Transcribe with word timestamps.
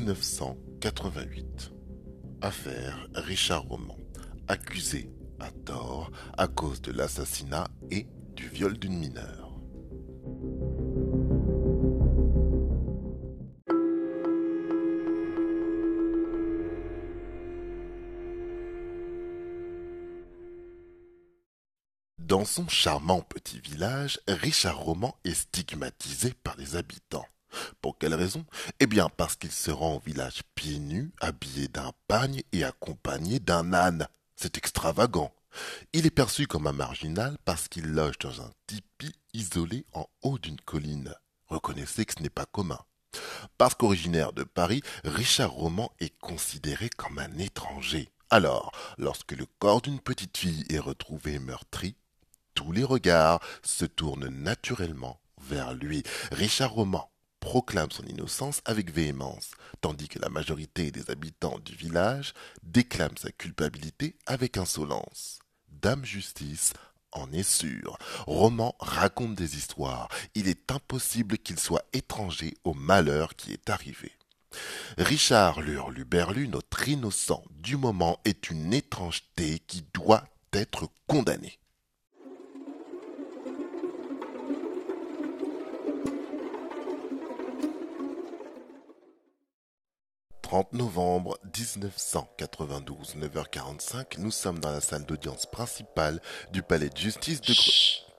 1988. 0.00 1.72
Affaire 2.40 3.06
Richard 3.14 3.64
Roman, 3.64 3.98
accusé 4.48 5.10
à 5.38 5.50
tort 5.50 6.10
à 6.38 6.48
cause 6.48 6.80
de 6.80 6.90
l'assassinat 6.90 7.68
et 7.90 8.06
du 8.34 8.48
viol 8.48 8.78
d'une 8.78 8.98
mineure. 8.98 9.60
Dans 22.18 22.44
son 22.46 22.68
charmant 22.68 23.20
petit 23.20 23.58
village, 23.58 24.20
Richard 24.28 24.78
Roman 24.78 25.14
est 25.24 25.34
stigmatisé 25.34 26.32
par 26.42 26.56
les 26.56 26.76
habitants. 26.76 27.26
Pour 27.80 27.98
quelle 27.98 28.14
raison? 28.14 28.44
Eh 28.78 28.86
bien 28.86 29.08
parce 29.08 29.36
qu'il 29.36 29.52
se 29.52 29.70
rend 29.70 29.96
au 29.96 30.00
village 30.00 30.42
pieds 30.54 30.78
nus, 30.78 31.12
habillé 31.20 31.68
d'un 31.68 31.92
pagne 32.08 32.42
et 32.52 32.64
accompagné 32.64 33.40
d'un 33.40 33.72
âne. 33.72 34.06
C'est 34.36 34.56
extravagant. 34.56 35.32
Il 35.92 36.06
est 36.06 36.10
perçu 36.10 36.46
comme 36.46 36.66
un 36.66 36.72
marginal 36.72 37.36
parce 37.44 37.68
qu'il 37.68 37.86
loge 37.86 38.18
dans 38.18 38.40
un 38.40 38.50
tipi 38.66 39.12
isolé 39.32 39.84
en 39.92 40.06
haut 40.22 40.38
d'une 40.38 40.60
colline. 40.60 41.14
Reconnaissez 41.48 42.04
que 42.04 42.14
ce 42.16 42.22
n'est 42.22 42.30
pas 42.30 42.46
commun. 42.46 42.78
Parce 43.58 43.74
qu'originaire 43.74 44.32
de 44.32 44.44
Paris, 44.44 44.82
Richard 45.04 45.50
Roman 45.50 45.92
est 45.98 46.16
considéré 46.20 46.88
comme 46.88 47.18
un 47.18 47.38
étranger. 47.38 48.08
Alors, 48.30 48.70
lorsque 48.98 49.32
le 49.32 49.46
corps 49.58 49.82
d'une 49.82 49.98
petite 49.98 50.36
fille 50.36 50.64
est 50.70 50.78
retrouvé 50.78 51.40
meurtri, 51.40 51.96
tous 52.54 52.70
les 52.70 52.84
regards 52.84 53.40
se 53.62 53.84
tournent 53.84 54.28
naturellement 54.28 55.20
vers 55.40 55.74
lui. 55.74 56.04
Richard 56.30 56.72
Roman 56.72 57.10
proclame 57.40 57.90
son 57.90 58.04
innocence 58.04 58.60
avec 58.64 58.92
véhémence, 58.92 59.52
tandis 59.80 60.08
que 60.08 60.18
la 60.18 60.28
majorité 60.28 60.90
des 60.90 61.10
habitants 61.10 61.58
du 61.58 61.74
village 61.74 62.34
déclament 62.62 63.16
sa 63.16 63.32
culpabilité 63.32 64.16
avec 64.26 64.56
insolence. 64.56 65.40
Dame 65.68 66.04
Justice 66.04 66.74
en 67.12 67.32
est 67.32 67.42
sûr. 67.42 67.98
Roman 68.26 68.76
raconte 68.78 69.34
des 69.34 69.56
histoires. 69.56 70.08
Il 70.34 70.48
est 70.48 70.70
impossible 70.70 71.38
qu'il 71.38 71.58
soit 71.58 71.84
étranger 71.92 72.54
au 72.64 72.74
malheur 72.74 73.34
qui 73.34 73.52
est 73.52 73.70
arrivé. 73.70 74.12
Richard 74.98 75.60
Lurluberlu, 75.60 76.48
notre 76.48 76.88
innocent 76.88 77.44
du 77.50 77.76
moment, 77.76 78.20
est 78.24 78.50
une 78.50 78.74
étrangeté 78.74 79.60
qui 79.60 79.84
doit 79.94 80.24
être 80.52 80.88
condamnée. 81.06 81.59
30 90.50 90.72
novembre 90.72 91.38
1992, 91.44 93.14
9h45, 93.18 94.18
nous 94.18 94.32
sommes 94.32 94.58
dans 94.58 94.72
la 94.72 94.80
salle 94.80 95.04
d'audience 95.04 95.46
principale 95.46 96.20
du 96.50 96.60
palais 96.60 96.88
de 96.88 96.96
justice 96.96 97.40
de 97.40 97.52
Grenoble. 97.52 98.12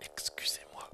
Excusez-moi. 0.00 0.88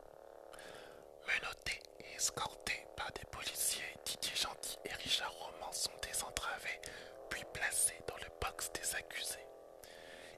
Menotté 1.29 1.79
et 2.01 2.17
escorté 2.17 2.73
par 2.97 3.13
des 3.13 3.27
policiers, 3.31 3.85
Didier 4.07 4.35
Gentil 4.35 4.79
et 4.87 4.95
Richard 4.95 5.35
Roman 5.35 5.71
sont 5.73 5.91
désentravés, 6.03 6.81
puis 7.29 7.45
placés 7.53 8.01
dans 8.09 8.17
le 8.17 8.33
box 8.41 8.71
des 8.73 8.97
accusés. 8.97 9.47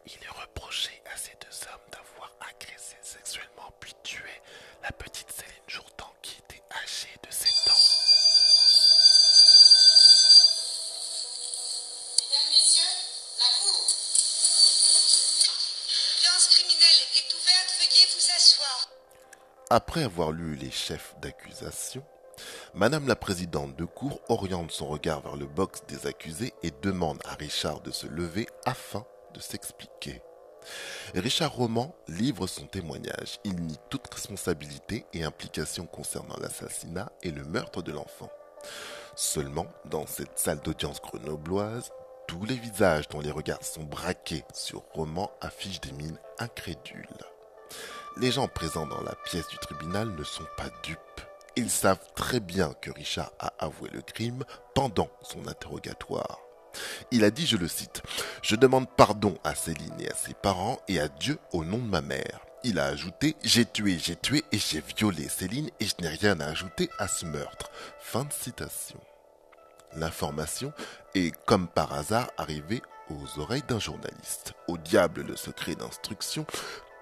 Il 0.05 0.15
est 0.15 0.43
reproché 0.43 1.01
à 1.15 1.17
ces 1.17 1.37
deux 1.41 1.69
hommes 1.69 1.91
d'avoir 1.93 2.33
agressé 2.41 2.97
sexuellement 3.03 3.71
puis 3.79 3.95
tué 4.03 4.43
Après 19.77 20.05
avoir 20.05 20.31
lu 20.31 20.55
les 20.55 20.71
chefs 20.71 21.17
d'accusation, 21.21 22.05
Madame 22.75 23.09
la 23.09 23.17
présidente 23.17 23.75
de 23.75 23.85
cour 23.85 24.21
oriente 24.29 24.71
son 24.71 24.87
regard 24.87 25.21
vers 25.23 25.35
le 25.35 25.47
box 25.47 25.83
des 25.89 26.07
accusés 26.07 26.55
et 26.63 26.71
demande 26.81 27.19
à 27.25 27.35
Richard 27.35 27.81
de 27.81 27.91
se 27.91 28.07
lever 28.07 28.47
afin 28.67 29.05
de 29.35 29.41
s'expliquer. 29.41 30.23
Richard 31.17 31.53
Roman 31.53 31.93
livre 32.07 32.47
son 32.47 32.69
témoignage. 32.69 33.41
Il 33.43 33.57
nie 33.57 33.81
toute 33.91 34.15
responsabilité 34.15 35.07
et 35.13 35.25
implication 35.25 35.87
concernant 35.87 36.37
l'assassinat 36.41 37.11
et 37.25 37.33
le 37.33 37.43
meurtre 37.43 37.83
de 37.83 37.91
l'enfant. 37.91 38.31
Seulement, 39.17 39.67
dans 39.87 40.07
cette 40.07 40.39
salle 40.39 40.61
d'audience 40.61 41.03
grenobloise, 41.03 41.91
tous 42.29 42.45
les 42.45 42.55
visages 42.55 43.09
dont 43.09 43.21
les 43.21 43.33
regards 43.33 43.65
sont 43.65 43.83
braqués 43.83 44.45
sur 44.55 44.85
Roman 44.93 45.33
affichent 45.41 45.81
des 45.81 45.91
mines 45.91 46.21
incrédules. 46.39 47.09
Les 48.17 48.31
gens 48.31 48.47
présents 48.47 48.87
dans 48.87 49.01
la 49.01 49.17
pièce 49.25 49.49
du 49.49 49.59
tribunal 49.59 50.09
ne 50.09 50.23
sont 50.23 50.47
pas 50.57 50.71
dupes. 50.85 50.99
Ils 51.57 51.71
savent 51.71 52.07
très 52.15 52.39
bien 52.39 52.73
que 52.81 52.93
Richard 52.93 53.33
a 53.41 53.53
avoué 53.59 53.91
le 53.93 54.03
crime 54.03 54.45
pendant 54.73 55.09
son 55.23 55.49
interrogatoire. 55.49 56.39
Il 57.11 57.25
a 57.25 57.31
dit, 57.31 57.45
je 57.45 57.57
le 57.57 57.67
cite, 57.67 58.03
Je 58.41 58.55
demande 58.55 58.89
pardon 58.89 59.37
à 59.43 59.57
Céline 59.57 60.01
et 60.01 60.11
à 60.11 60.15
ses 60.15 60.35
parents 60.35 60.79
et 60.87 61.01
à 61.01 61.09
Dieu 61.09 61.39
au 61.53 61.65
nom 61.65 61.79
de 61.79 61.89
ma 61.89 62.03
mère. 62.03 62.41
Il 62.63 62.79
a 62.79 62.87
ajouté, 62.87 63.35
J'ai 63.43 63.67
tué, 63.67 63.99
j'ai 63.99 64.17
tué 64.17 64.45
et 64.53 64.59
j'ai 64.59 64.83
violé 64.97 65.29
Céline 65.29 65.71
et 65.81 65.87
je 65.87 65.95
n'ai 66.01 66.09
rien 66.09 66.39
à 66.39 66.47
ajouter 66.47 66.91
à 66.99 67.09
ce 67.09 67.27
meurtre. 67.27 67.71
Fin 67.99 68.25
de 68.25 68.33
citation. 68.33 69.01
L'information 69.97 70.73
est, 71.17 71.35
comme 71.47 71.67
par 71.67 71.93
hasard, 71.93 72.31
arrivée 72.37 72.83
aux 73.11 73.41
oreilles 73.41 73.65
d'un 73.69 73.79
journaliste. 73.79 74.55
Au 74.69 74.79
diable 74.79 75.23
le 75.23 75.37
secret 75.37 75.75
d'instruction, 75.75 76.47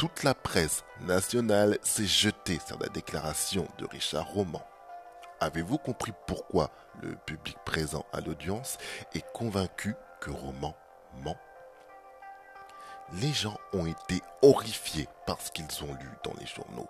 toute 0.02 0.24
la 0.24 0.34
presse 0.34 0.82
nationale 1.02 1.78
s'est 1.84 2.06
jetée 2.06 2.58
sur 2.66 2.76
la 2.80 2.88
déclaration 2.88 3.68
de 3.78 3.86
Richard 3.86 4.26
Roman. 4.26 4.66
Avez-vous 5.38 5.78
compris 5.78 6.10
pourquoi 6.26 6.72
le 7.00 7.14
public 7.24 7.56
présent 7.64 8.04
à 8.12 8.20
l'audience 8.20 8.78
est 9.14 9.24
convaincu 9.32 9.94
que 10.20 10.32
Roman 10.32 10.74
ment? 11.22 11.36
Les 13.20 13.32
gens 13.32 13.56
ont 13.72 13.86
été 13.86 14.20
horrifiés 14.42 15.06
par 15.24 15.40
ce 15.40 15.52
qu'ils 15.52 15.84
ont 15.84 15.94
lu 15.94 16.10
dans 16.24 16.34
les 16.40 16.46
journaux. 16.46 16.88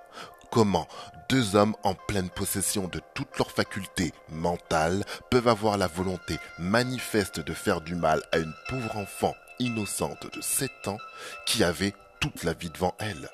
Comment 0.50 0.88
deux 1.28 1.54
hommes 1.54 1.76
en 1.82 1.94
pleine 1.94 2.30
possession 2.30 2.88
de 2.88 3.02
toutes 3.12 3.36
leurs 3.36 3.50
facultés 3.50 4.14
mentales 4.30 5.04
peuvent 5.30 5.48
avoir 5.48 5.76
la 5.76 5.86
volonté 5.86 6.38
manifeste 6.58 7.40
de 7.40 7.52
faire 7.52 7.82
du 7.82 7.94
mal 7.94 8.22
à 8.32 8.38
une 8.38 8.54
pauvre 8.70 8.96
enfant 8.96 9.34
innocente 9.58 10.34
de 10.34 10.40
7 10.40 10.88
ans 10.88 10.98
qui 11.44 11.62
avait 11.62 11.94
toute 12.22 12.44
la 12.44 12.54
vie 12.54 12.70
devant 12.70 12.94
elle 13.00 13.28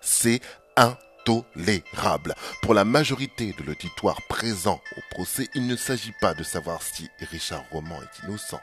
C'est 0.00 0.40
intolérable. 0.76 2.34
Pour 2.60 2.74
la 2.74 2.84
majorité 2.84 3.54
de 3.56 3.62
l'auditoire 3.62 4.20
présent 4.28 4.80
au 4.96 5.14
procès, 5.14 5.48
il 5.54 5.68
ne 5.68 5.76
s'agit 5.76 6.12
pas 6.20 6.34
de 6.34 6.42
savoir 6.42 6.82
si 6.82 7.08
Richard 7.30 7.64
Roman 7.70 8.00
est 8.02 8.26
innocent. 8.26 8.60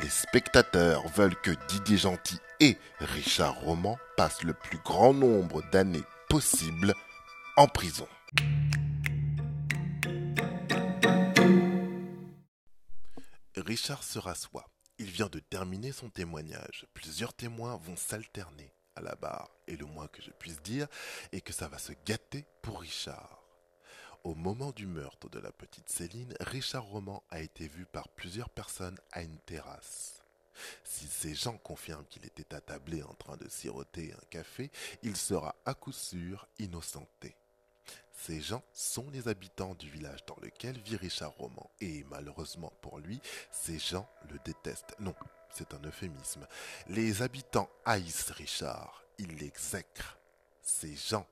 Les 0.00 0.10
spectateurs 0.10 1.08
veulent 1.08 1.40
que 1.40 1.52
Didier 1.68 1.96
Gentil 1.96 2.38
et 2.60 2.76
Richard 3.00 3.58
Roman 3.60 3.96
passent 4.18 4.42
le 4.42 4.52
plus 4.52 4.78
grand 4.78 5.14
nombre 5.14 5.62
d'années 5.72 6.04
possible 6.28 6.92
en 7.56 7.66
prison. 7.66 8.08
Richard 13.56 14.02
se 14.02 14.18
rassoit. 14.18 14.68
Il 14.98 15.10
vient 15.10 15.28
de 15.28 15.38
terminer 15.38 15.90
son 15.92 16.10
témoignage. 16.10 16.86
Plusieurs 16.92 17.32
témoins 17.32 17.76
vont 17.76 17.96
s'alterner 17.96 18.73
à 18.96 19.00
la 19.00 19.14
barre. 19.14 19.50
Et 19.66 19.76
le 19.76 19.86
moins 19.86 20.08
que 20.08 20.22
je 20.22 20.30
puisse 20.30 20.60
dire 20.62 20.88
est 21.32 21.40
que 21.40 21.52
ça 21.52 21.68
va 21.68 21.78
se 21.78 21.92
gâter 22.04 22.44
pour 22.62 22.80
Richard. 22.80 23.42
Au 24.24 24.34
moment 24.34 24.72
du 24.72 24.86
meurtre 24.86 25.28
de 25.28 25.38
la 25.38 25.52
petite 25.52 25.90
Céline, 25.90 26.34
Richard 26.40 26.84
Roman 26.84 27.22
a 27.30 27.40
été 27.40 27.68
vu 27.68 27.84
par 27.84 28.08
plusieurs 28.08 28.48
personnes 28.48 28.98
à 29.12 29.22
une 29.22 29.38
terrasse. 29.40 30.22
Si 30.82 31.06
ces 31.06 31.34
gens 31.34 31.58
confirment 31.58 32.06
qu'il 32.06 32.24
était 32.24 32.54
attablé 32.54 33.02
en 33.02 33.12
train 33.14 33.36
de 33.36 33.48
siroter 33.48 34.12
un 34.12 34.24
café, 34.30 34.70
il 35.02 35.16
sera 35.16 35.54
à 35.66 35.74
coup 35.74 35.92
sûr 35.92 36.46
innocenté. 36.58 37.36
Ces 38.12 38.40
gens 38.40 38.62
sont 38.72 39.10
les 39.10 39.28
habitants 39.28 39.74
du 39.74 39.90
village 39.90 40.24
dans 40.26 40.36
lequel 40.40 40.78
vit 40.80 40.96
Richard 40.96 41.32
Roman. 41.32 41.70
Et 41.80 42.04
malheureusement 42.04 42.72
pour 42.80 42.98
lui, 42.98 43.20
ces 43.50 43.78
gens 43.78 44.08
le 44.30 44.38
détestent. 44.44 44.94
Non, 45.00 45.14
c'est 45.54 45.74
un 45.74 45.80
euphémisme. 45.84 46.46
Les 46.88 47.22
habitants 47.22 47.70
haïssent 47.84 48.30
Richard. 48.30 49.04
Ils 49.18 49.36
l'exècrent. 49.36 50.18
Ces 50.62 50.94
gens 50.94 51.26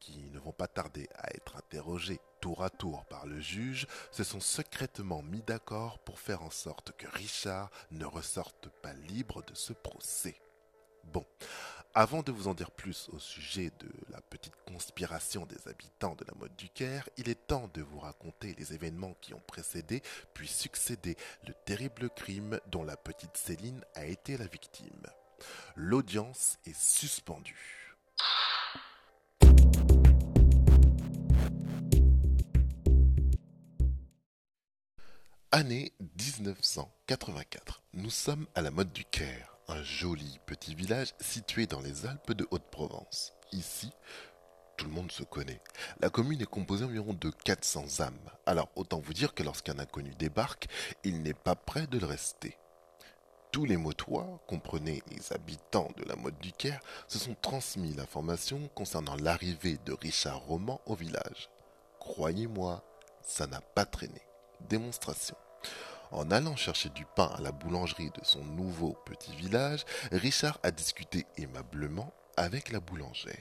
qui 0.00 0.30
ne 0.32 0.38
vont 0.38 0.52
pas 0.52 0.68
tarder 0.68 1.08
à 1.16 1.34
être 1.34 1.56
interrogés 1.56 2.20
tour 2.40 2.62
à 2.62 2.70
tour 2.70 3.04
par 3.06 3.26
le 3.26 3.40
juge, 3.40 3.86
se 4.10 4.24
sont 4.24 4.40
secrètement 4.40 5.22
mis 5.22 5.42
d'accord 5.42 5.98
pour 6.00 6.20
faire 6.20 6.42
en 6.42 6.50
sorte 6.50 6.92
que 6.96 7.08
Richard 7.08 7.70
ne 7.90 8.04
ressorte 8.04 8.68
pas 8.82 8.92
libre 8.92 9.42
de 9.44 9.54
ce 9.54 9.72
procès. 9.72 10.36
Bon, 11.04 11.24
avant 11.94 12.22
de 12.22 12.30
vous 12.30 12.48
en 12.48 12.54
dire 12.54 12.70
plus 12.70 13.08
au 13.12 13.18
sujet 13.18 13.72
de 13.80 13.88
la 14.10 14.20
petite 14.20 14.54
conspiration 14.66 15.46
des 15.46 15.68
habitants 15.68 16.14
de 16.14 16.24
la 16.26 16.34
mode 16.38 16.54
du 16.56 16.68
Caire, 16.68 17.08
il 17.16 17.28
est 17.28 17.46
temps 17.46 17.68
de 17.74 17.82
vous 17.82 17.98
raconter 17.98 18.54
les 18.58 18.72
événements 18.72 19.16
qui 19.20 19.34
ont 19.34 19.42
précédé 19.46 20.02
puis 20.34 20.46
succédé 20.46 21.16
le 21.46 21.54
terrible 21.64 22.10
crime 22.10 22.60
dont 22.70 22.84
la 22.84 22.96
petite 22.96 23.36
Céline 23.36 23.84
a 23.94 24.04
été 24.04 24.36
la 24.36 24.46
victime. 24.46 25.06
L'audience 25.74 26.58
est 26.66 26.78
suspendue. 26.78 27.96
Année 35.50 35.92
1984. 36.00 37.82
Nous 37.94 38.10
sommes 38.10 38.46
à 38.54 38.60
la 38.60 38.70
mode 38.70 38.92
du 38.92 39.04
Caire 39.04 39.57
un 39.68 39.82
joli 39.82 40.40
petit 40.46 40.74
village 40.74 41.14
situé 41.20 41.66
dans 41.66 41.80
les 41.80 42.06
Alpes 42.06 42.32
de 42.32 42.46
Haute-Provence. 42.50 43.34
Ici, 43.52 43.92
tout 44.76 44.86
le 44.86 44.92
monde 44.92 45.12
se 45.12 45.22
connaît. 45.22 45.60
La 46.00 46.08
commune 46.08 46.40
est 46.40 46.46
composée 46.46 46.84
environ 46.84 47.12
de 47.12 47.30
400 47.30 48.00
âmes. 48.00 48.30
Alors 48.46 48.70
autant 48.76 49.00
vous 49.00 49.12
dire 49.12 49.34
que 49.34 49.42
lorsqu'un 49.42 49.78
inconnu 49.78 50.14
débarque, 50.14 50.68
il 51.04 51.22
n'est 51.22 51.34
pas 51.34 51.54
prêt 51.54 51.86
de 51.86 51.98
le 51.98 52.06
rester. 52.06 52.56
Tous 53.52 53.64
les 53.64 53.76
motois, 53.76 54.40
comprenez 54.46 55.02
les 55.10 55.32
habitants 55.32 55.90
de 55.96 56.04
la 56.04 56.16
mode 56.16 56.38
du 56.38 56.52
Caire, 56.52 56.80
se 57.06 57.18
sont 57.18 57.34
transmis 57.40 57.94
l'information 57.94 58.68
concernant 58.74 59.16
l'arrivée 59.16 59.78
de 59.84 59.92
Richard 59.92 60.40
Roman 60.40 60.80
au 60.86 60.94
village. 60.94 61.50
Croyez-moi, 61.98 62.84
ça 63.22 63.46
n'a 63.46 63.60
pas 63.60 63.84
traîné. 63.84 64.20
Démonstration. 64.68 65.36
En 66.10 66.30
allant 66.30 66.56
chercher 66.56 66.88
du 66.90 67.04
pain 67.04 67.30
à 67.36 67.40
la 67.40 67.52
boulangerie 67.52 68.10
de 68.10 68.24
son 68.24 68.42
nouveau 68.42 68.96
petit 69.04 69.34
village, 69.36 69.84
Richard 70.10 70.58
a 70.62 70.70
discuté 70.70 71.26
aimablement 71.36 72.12
avec 72.36 72.70
la 72.72 72.80
boulangère. 72.80 73.34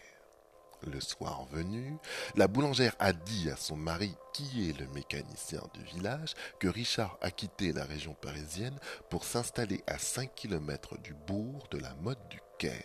Le 0.86 1.02
soir 1.02 1.46
venu, 1.46 1.98
la 2.36 2.48
boulangère 2.48 2.96
a 3.00 3.12
dit 3.12 3.50
à 3.50 3.56
son 3.56 3.76
mari, 3.76 4.16
qui 4.34 4.70
est 4.70 4.80
le 4.80 4.88
mécanicien 4.90 5.62
du 5.74 5.84
village, 5.84 6.34
que 6.60 6.68
Richard 6.68 7.18
a 7.22 7.32
quitté 7.32 7.74
la 7.74 7.84
région 7.84 8.14
parisienne 8.14 8.78
pour 9.10 9.24
s'installer 9.24 9.84
à 9.88 9.98
5 9.98 10.36
km 10.36 10.98
du 11.00 11.14
bourg 11.14 11.68
de 11.72 11.80
la 11.80 11.96
mode 11.96 12.20
du 12.30 12.40
Caire. 12.60 12.84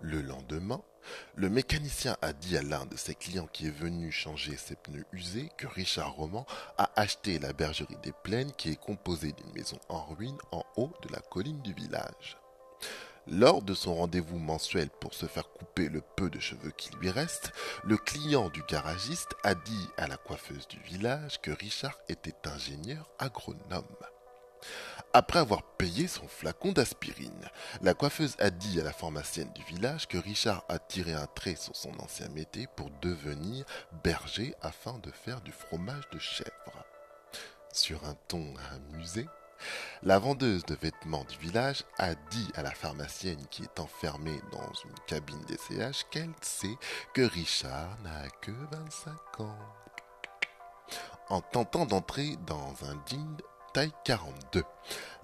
Le 0.00 0.22
lendemain, 0.22 0.82
le 1.34 1.48
mécanicien 1.48 2.16
a 2.22 2.32
dit 2.32 2.56
à 2.56 2.62
l'un 2.62 2.86
de 2.86 2.96
ses 2.96 3.14
clients 3.14 3.48
qui 3.52 3.66
est 3.66 3.76
venu 3.76 4.10
changer 4.12 4.56
ses 4.56 4.76
pneus 4.76 5.06
usés 5.12 5.50
que 5.56 5.66
Richard 5.66 6.14
Roman 6.14 6.46
a 6.78 6.90
acheté 6.96 7.38
la 7.38 7.52
bergerie 7.52 7.98
des 8.02 8.12
Plaines 8.12 8.52
qui 8.52 8.70
est 8.70 8.80
composée 8.80 9.32
d'une 9.32 9.52
maison 9.52 9.78
en 9.88 10.04
ruine 10.04 10.38
en 10.52 10.64
haut 10.76 10.92
de 11.02 11.12
la 11.12 11.20
colline 11.20 11.62
du 11.62 11.72
village. 11.72 12.36
Lors 13.26 13.62
de 13.62 13.74
son 13.74 13.94
rendez-vous 13.94 14.38
mensuel 14.38 14.88
pour 14.88 15.14
se 15.14 15.26
faire 15.26 15.50
couper 15.50 15.88
le 15.88 16.00
peu 16.00 16.30
de 16.30 16.40
cheveux 16.40 16.72
qui 16.76 16.90
lui 16.96 17.10
reste, 17.10 17.52
le 17.84 17.96
client 17.96 18.48
du 18.48 18.62
garagiste 18.68 19.34
a 19.44 19.54
dit 19.54 19.88
à 19.96 20.08
la 20.08 20.16
coiffeuse 20.16 20.66
du 20.68 20.80
village 20.80 21.40
que 21.40 21.50
Richard 21.50 21.96
était 22.08 22.48
ingénieur 22.48 23.08
agronome. 23.18 23.84
Après 25.12 25.40
avoir 25.40 25.64
payé 25.64 26.06
son 26.06 26.28
flacon 26.28 26.70
d'aspirine, 26.70 27.50
la 27.82 27.94
coiffeuse 27.94 28.36
a 28.38 28.50
dit 28.50 28.80
à 28.80 28.84
la 28.84 28.92
pharmacienne 28.92 29.52
du 29.54 29.62
village 29.64 30.06
que 30.06 30.16
Richard 30.16 30.64
a 30.68 30.78
tiré 30.78 31.12
un 31.14 31.26
trait 31.26 31.56
sur 31.56 31.74
son 31.74 31.90
ancien 31.98 32.28
métier 32.28 32.68
pour 32.76 32.90
devenir 33.02 33.64
berger 34.04 34.54
afin 34.62 34.98
de 34.98 35.10
faire 35.10 35.40
du 35.40 35.50
fromage 35.50 36.08
de 36.12 36.20
chèvre. 36.20 36.84
Sur 37.72 38.04
un 38.04 38.14
ton 38.28 38.54
amusé, 38.72 39.26
la 40.04 40.20
vendeuse 40.20 40.64
de 40.64 40.76
vêtements 40.76 41.24
du 41.24 41.36
village 41.38 41.82
a 41.98 42.14
dit 42.14 42.48
à 42.54 42.62
la 42.62 42.70
pharmacienne 42.70 43.44
qui 43.50 43.64
est 43.64 43.80
enfermée 43.80 44.40
dans 44.52 44.72
une 44.84 44.98
cabine 45.08 45.44
d'essayage 45.46 46.06
qu'elle 46.12 46.34
sait 46.40 46.78
que 47.14 47.22
Richard 47.22 47.98
n'a 48.04 48.28
que 48.42 48.52
25 48.52 49.40
ans. 49.40 49.58
En 51.28 51.40
tentant 51.40 51.86
d'entrer 51.86 52.36
dans 52.46 52.74
un 52.84 52.94
jean 53.06 53.36
taille 53.72 53.92
42. 54.04 54.64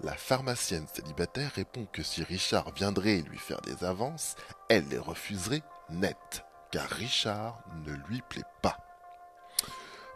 La 0.01 0.13
pharmacienne 0.13 0.87
célibataire 0.93 1.51
répond 1.55 1.85
que 1.91 2.03
si 2.03 2.23
Richard 2.23 2.71
viendrait 2.71 3.21
lui 3.21 3.37
faire 3.37 3.61
des 3.61 3.83
avances, 3.83 4.35
elle 4.69 4.87
les 4.87 4.97
refuserait 4.97 5.63
net, 5.89 6.45
car 6.71 6.87
Richard 6.89 7.59
ne 7.85 7.93
lui 8.07 8.21
plaît 8.29 8.43
pas. 8.61 8.77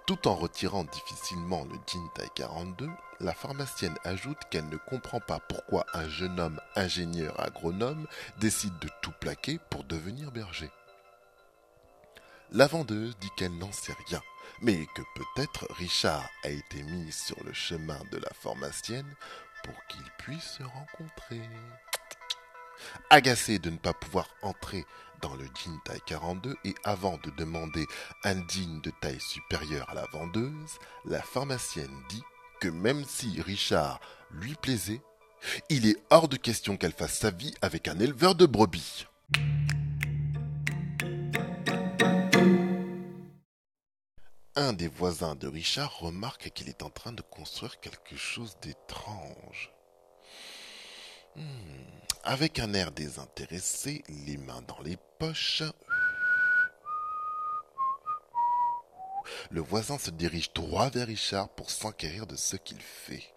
Tout 0.08 0.28
en 0.28 0.36
retirant 0.36 0.84
difficilement 0.84 1.66
le 1.66 1.78
jean 1.88 2.08
taille 2.16 2.30
42, 2.36 2.90
la 3.20 3.34
pharmacienne 3.34 3.98
ajoute 4.04 4.40
qu'elle 4.50 4.68
ne 4.68 4.78
comprend 4.78 5.20
pas 5.20 5.40
pourquoi 5.40 5.86
un 5.94 6.08
jeune 6.08 6.40
homme 6.40 6.60
ingénieur 6.76 7.40
agronome 7.40 8.08
décide 8.40 8.78
de 8.80 8.90
tout 9.02 9.14
plaquer 9.20 9.60
pour 9.70 9.84
devenir 9.84 10.32
berger. 10.32 10.72
La 12.52 12.68
vendeuse 12.68 13.18
dit 13.20 13.30
qu'elle 13.38 13.58
n'en 13.58 13.72
sait 13.72 13.96
rien, 14.08 14.22
mais 14.62 14.86
que 14.96 15.02
peut-être 15.16 15.68
Richard 15.72 16.30
a 16.44 16.50
été 16.50 16.84
mis 16.84 17.12
sur 17.12 17.42
le 17.44 17.54
chemin 17.54 18.00
de 18.12 18.18
la 18.18 18.30
pharmacienne 18.34 19.16
pour 19.64 19.76
qu'ils 19.88 20.12
puissent 20.20 20.58
se 20.58 20.64
rencontrer. 20.64 21.42
Agacé 23.10 23.60
de 23.60 23.70
ne 23.70 23.78
pas 23.78 23.94
pouvoir 23.94 24.28
entrer 24.42 24.86
dans 25.22 25.36
le 25.36 25.46
jean 25.46 25.78
taille 25.86 26.02
42 26.06 26.56
et 26.66 26.76
avant 26.84 27.18
de 27.24 27.30
demander 27.32 27.86
un 28.24 28.36
jean 28.48 28.82
de 28.82 28.92
taille 29.02 29.20
supérieure 29.20 29.90
à 29.90 29.94
la 29.94 30.06
vendeuse, 30.12 30.80
la 31.06 31.22
pharmacienne 31.22 31.96
dit 32.10 32.24
que 32.60 32.70
même 32.70 33.04
si 33.06 33.42
Richard 33.42 34.00
lui 34.32 34.56
plaisait, 34.56 35.02
il 35.70 35.88
est 35.88 35.98
hors 36.10 36.28
de 36.28 36.38
question 36.38 36.78
qu'elle 36.78 36.94
fasse 36.94 37.18
sa 37.18 37.32
vie 37.32 37.54
avec 37.62 37.88
un 37.88 38.00
éleveur 38.00 38.36
de 38.36 38.46
brebis. 38.46 39.06
Un 44.58 44.74
des 44.74 44.90
voisins 44.90 45.36
de 45.36 45.48
Richard 45.48 46.00
remarque 46.00 46.50
qu'il 46.50 46.68
est 46.68 46.84
en 46.84 46.90
train 46.90 47.14
de 47.14 47.22
construire 47.22 47.80
quelque 47.80 48.18
chose 48.18 48.58
d'étrange. 48.62 49.72
Hmm. 51.38 51.46
Avec 52.26 52.60
un 52.60 52.74
air 52.74 52.92
désintéressé, 52.92 54.04
les 54.10 54.36
mains 54.36 54.62
dans 54.64 54.82
les 54.82 54.98
poches, 55.20 55.64
le 59.52 59.62
voisin 59.62 59.98
se 59.98 60.12
dirige 60.12 60.52
droit 60.52 60.90
vers 60.90 61.08
Richard 61.08 61.48
pour 61.56 61.72
s'enquérir 61.72 62.28
de 62.28 62.36
ce 62.36 62.58
qu'il 62.58 62.82
fait. 62.82 63.34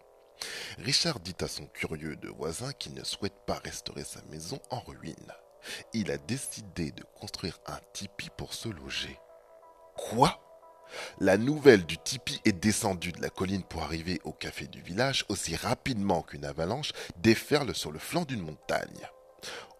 Richard 0.79 1.21
dit 1.21 1.35
à 1.39 1.47
son 1.47 1.65
curieux 1.67 2.17
de 2.17 2.27
voisin 2.27 2.73
qu'il 2.73 2.93
ne 2.93 3.05
souhaite 3.05 3.45
pas 3.47 3.61
restaurer 3.63 4.03
sa 4.03 4.21
maison 4.23 4.59
en 4.69 4.81
ruine. 4.81 5.31
Il 5.93 6.11
a 6.11 6.17
décidé 6.17 6.91
de 6.91 7.03
construire 7.17 7.57
un 7.67 7.79
tipi 7.93 8.29
pour 8.35 8.53
se 8.53 8.67
loger. 8.67 9.17
Quoi? 9.95 10.44
La 11.19 11.37
nouvelle 11.37 11.85
du 11.85 11.97
tipi 11.97 12.39
est 12.45 12.51
descendue 12.51 13.11
de 13.11 13.21
la 13.21 13.29
colline 13.29 13.63
pour 13.63 13.83
arriver 13.83 14.19
au 14.23 14.31
café 14.31 14.67
du 14.67 14.81
village 14.81 15.25
aussi 15.29 15.55
rapidement 15.55 16.21
qu'une 16.21 16.45
avalanche 16.45 16.91
déferle 17.17 17.73
sur 17.75 17.91
le 17.91 17.99
flanc 17.99 18.23
d'une 18.23 18.41
montagne. 18.41 19.07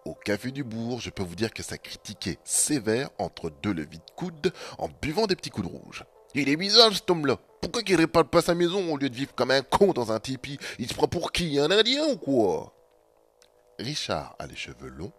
Au 0.05 0.13
café 0.13 0.51
du 0.51 0.63
bourg, 0.63 1.01
je 1.01 1.09
peux 1.09 1.23
vous 1.23 1.35
dire 1.35 1.51
que 1.51 1.63
ça 1.63 1.77
critiquait 1.77 2.37
sévère 2.43 3.09
entre 3.17 3.49
deux 3.49 3.73
leviers 3.73 3.97
de 3.97 4.11
coude 4.15 4.53
en 4.77 4.87
buvant 5.01 5.25
des 5.25 5.35
petits 5.35 5.49
coups 5.49 5.67
de 5.67 5.73
rouge. 5.73 6.03
Il 6.35 6.49
est 6.49 6.57
bizarre 6.57 6.93
cet 6.93 7.09
homme-là. 7.09 7.37
Pourquoi 7.61 7.81
qu'il 7.81 7.95
répare 7.95 8.29
pas 8.29 8.41
sa 8.41 8.53
maison 8.53 8.93
au 8.93 8.97
lieu 8.97 9.09
de 9.09 9.15
vivre 9.15 9.33
comme 9.33 9.51
un 9.51 9.61
con 9.61 9.93
dans 9.93 10.11
un 10.11 10.19
tipi? 10.19 10.59
Il 10.77 10.87
se 10.87 10.93
prend 10.93 11.07
pour 11.07 11.31
qui? 11.31 11.57
Un 11.57 11.71
indien 11.71 12.05
ou 12.07 12.17
quoi? 12.17 12.73
Richard 13.79 14.35
a 14.37 14.45
les 14.45 14.55
cheveux 14.55 14.89
longs. 14.89 15.13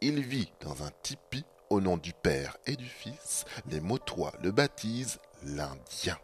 Il 0.00 0.20
vit 0.22 0.52
dans 0.60 0.82
un 0.82 0.90
tipi 1.02 1.44
nom 1.80 1.96
du 1.96 2.12
Père 2.12 2.56
et 2.66 2.76
du 2.76 2.88
Fils, 2.88 3.44
les 3.66 3.80
Motois 3.80 4.32
le 4.42 4.50
baptisent 4.50 5.18
l'Indien. 5.42 6.18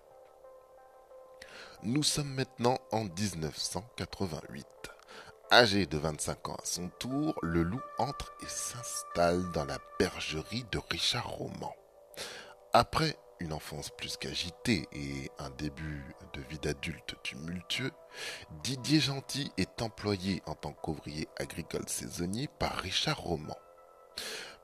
Nous 1.82 2.02
sommes 2.02 2.34
maintenant 2.34 2.78
en 2.92 3.04
1988. 3.04 4.66
Âgé 5.52 5.86
de 5.86 5.98
25 5.98 6.48
ans 6.50 6.56
à 6.56 6.64
son 6.64 6.88
tour, 6.98 7.38
le 7.42 7.62
loup 7.62 7.80
entre 7.98 8.32
et 8.42 8.48
s'installe 8.48 9.50
dans 9.52 9.64
la 9.64 9.78
bergerie 9.98 10.64
de 10.70 10.78
Richard 10.90 11.28
Roman. 11.28 11.74
Après 12.72 13.16
une 13.40 13.52
enfance 13.52 13.90
plus 13.90 14.16
qu'agitée 14.16 14.86
et 14.92 15.30
un 15.38 15.50
début 15.50 16.04
de 16.34 16.42
vie 16.42 16.58
d'adulte 16.58 17.16
tumultueux, 17.22 17.92
Didier 18.62 19.00
Gentil 19.00 19.50
est 19.56 19.82
employé 19.82 20.42
en 20.46 20.54
tant 20.54 20.72
qu'ouvrier 20.72 21.26
agricole 21.38 21.88
saisonnier 21.88 22.48
par 22.58 22.76
Richard 22.76 23.20
Roman. 23.20 23.56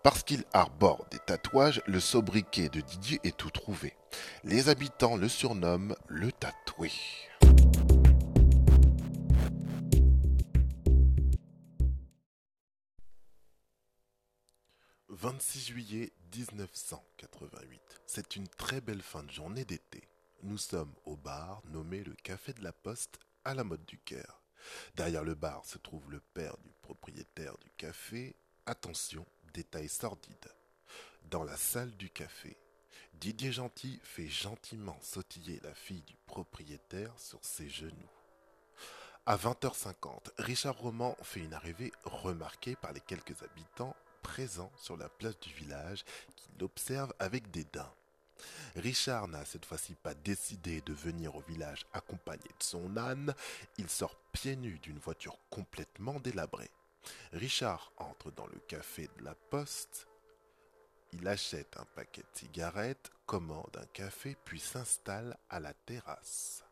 Parce 0.02 0.22
qu'il 0.22 0.44
arbore 0.52 1.06
des 1.10 1.18
tatouages, 1.18 1.82
le 1.86 2.00
sobriquet 2.00 2.68
de 2.68 2.80
Didier 2.80 3.20
est 3.24 3.36
tout 3.36 3.50
trouvé. 3.50 3.96
Les 4.44 4.68
habitants 4.68 5.16
le 5.16 5.28
surnomment 5.28 5.96
le 6.08 6.30
tatoué. 6.32 6.92
«26 15.08 15.66
juillet 15.66 16.12
1988. 16.34 17.80
C'est 18.06 18.36
une 18.36 18.46
très 18.48 18.80
belle 18.80 19.02
fin 19.02 19.22
de 19.22 19.30
journée 19.30 19.64
d'été. 19.64 20.06
Nous 20.42 20.58
sommes 20.58 20.94
au 21.04 21.16
bar 21.16 21.62
nommé 21.70 22.04
le 22.04 22.14
Café 22.22 22.52
de 22.52 22.62
la 22.62 22.72
Poste 22.72 23.18
à 23.44 23.54
la 23.54 23.64
mode 23.64 23.84
du 23.86 23.98
Caire. 23.98 24.42
Derrière 24.94 25.24
le 25.24 25.34
bar 25.34 25.64
se 25.64 25.78
trouve 25.78 26.10
le 26.10 26.20
père 26.20 26.56
du 26.58 26.72
propriétaire 26.82 27.56
du 27.58 27.70
café, 27.76 28.36
attention, 28.66 29.24
détail 29.56 29.88
sordide. 29.88 30.52
Dans 31.30 31.42
la 31.42 31.56
salle 31.56 31.96
du 31.96 32.10
café, 32.10 32.58
Didier 33.14 33.52
Gentil 33.52 33.98
fait 34.02 34.28
gentiment 34.28 34.98
sautiller 35.00 35.60
la 35.64 35.74
fille 35.74 36.02
du 36.02 36.14
propriétaire 36.26 37.18
sur 37.18 37.42
ses 37.42 37.70
genoux. 37.70 38.10
À 39.24 39.38
20h50, 39.38 40.28
Richard 40.36 40.76
Roman 40.76 41.16
fait 41.22 41.40
une 41.40 41.54
arrivée 41.54 41.90
remarquée 42.04 42.76
par 42.76 42.92
les 42.92 43.00
quelques 43.00 43.42
habitants 43.42 43.96
présents 44.22 44.70
sur 44.76 44.98
la 44.98 45.08
place 45.08 45.40
du 45.40 45.50
village 45.54 46.04
qui 46.36 46.50
l'observent 46.60 47.14
avec 47.18 47.50
dédain. 47.50 47.90
Richard 48.74 49.26
n'a 49.26 49.46
cette 49.46 49.64
fois-ci 49.64 49.94
pas 49.94 50.12
décidé 50.12 50.82
de 50.82 50.92
venir 50.92 51.34
au 51.34 51.40
village 51.40 51.86
accompagné 51.94 52.44
de 52.44 52.62
son 52.62 52.94
âne, 52.98 53.34
il 53.78 53.88
sort 53.88 54.16
pieds 54.32 54.56
nus 54.56 54.78
d'une 54.80 54.98
voiture 54.98 55.38
complètement 55.48 56.20
délabrée. 56.20 56.70
Richard 57.32 57.92
entre 57.98 58.30
dans 58.30 58.46
le 58.46 58.58
café 58.66 59.08
de 59.18 59.24
la 59.24 59.34
poste, 59.34 60.08
il 61.12 61.26
achète 61.28 61.76
un 61.78 61.86
paquet 61.94 62.22
de 62.22 62.38
cigarettes, 62.38 63.10
commande 63.26 63.76
un 63.80 63.86
café 63.86 64.36
puis 64.44 64.60
s'installe 64.60 65.36
à 65.48 65.60
la 65.60 65.72
terrasse. 65.72 66.64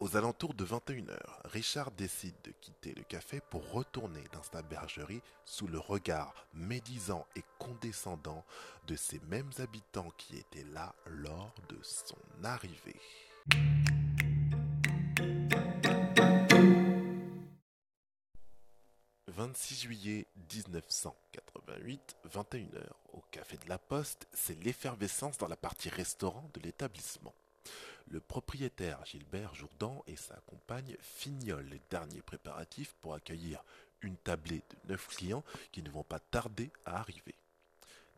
Aux 0.00 0.16
alentours 0.16 0.54
de 0.54 0.64
21h, 0.64 1.18
Richard 1.44 1.90
décide 1.90 2.34
de 2.44 2.52
quitter 2.52 2.94
le 2.94 3.02
café 3.02 3.40
pour 3.50 3.70
retourner 3.70 4.24
dans 4.32 4.42
sa 4.42 4.62
bergerie 4.62 5.20
sous 5.44 5.66
le 5.66 5.78
regard 5.78 6.46
médisant 6.54 7.26
et 7.36 7.44
condescendant 7.58 8.44
de 8.86 8.96
ces 8.96 9.20
mêmes 9.28 9.50
habitants 9.58 10.10
qui 10.16 10.38
étaient 10.38 10.66
là 10.72 10.94
lors 11.04 11.54
de 11.68 11.78
son 11.82 12.16
arrivée. 12.42 13.00
26 19.30 19.82
juillet 19.82 20.26
1988, 20.52 22.16
21h, 22.34 22.88
au 23.12 23.22
Café 23.30 23.56
de 23.58 23.68
la 23.68 23.78
Poste, 23.78 24.26
c'est 24.32 24.60
l'effervescence 24.64 25.38
dans 25.38 25.46
la 25.46 25.56
partie 25.56 25.88
restaurant 25.88 26.50
de 26.54 26.60
l'établissement. 26.60 27.34
Le 28.08 28.20
propriétaire 28.20 29.04
Gilbert 29.04 29.54
Jourdan 29.54 30.02
et 30.08 30.16
sa 30.16 30.34
compagne 30.46 30.96
fignolent 31.00 31.68
les 31.68 31.80
derniers 31.90 32.22
préparatifs 32.22 32.94
pour 33.00 33.14
accueillir 33.14 33.62
une 34.02 34.16
tablée 34.16 34.62
de 34.70 34.90
neuf 34.92 35.06
clients 35.06 35.44
qui 35.70 35.82
ne 35.82 35.90
vont 35.90 36.02
pas 36.02 36.18
tarder 36.18 36.72
à 36.84 36.98
arriver. 36.98 37.36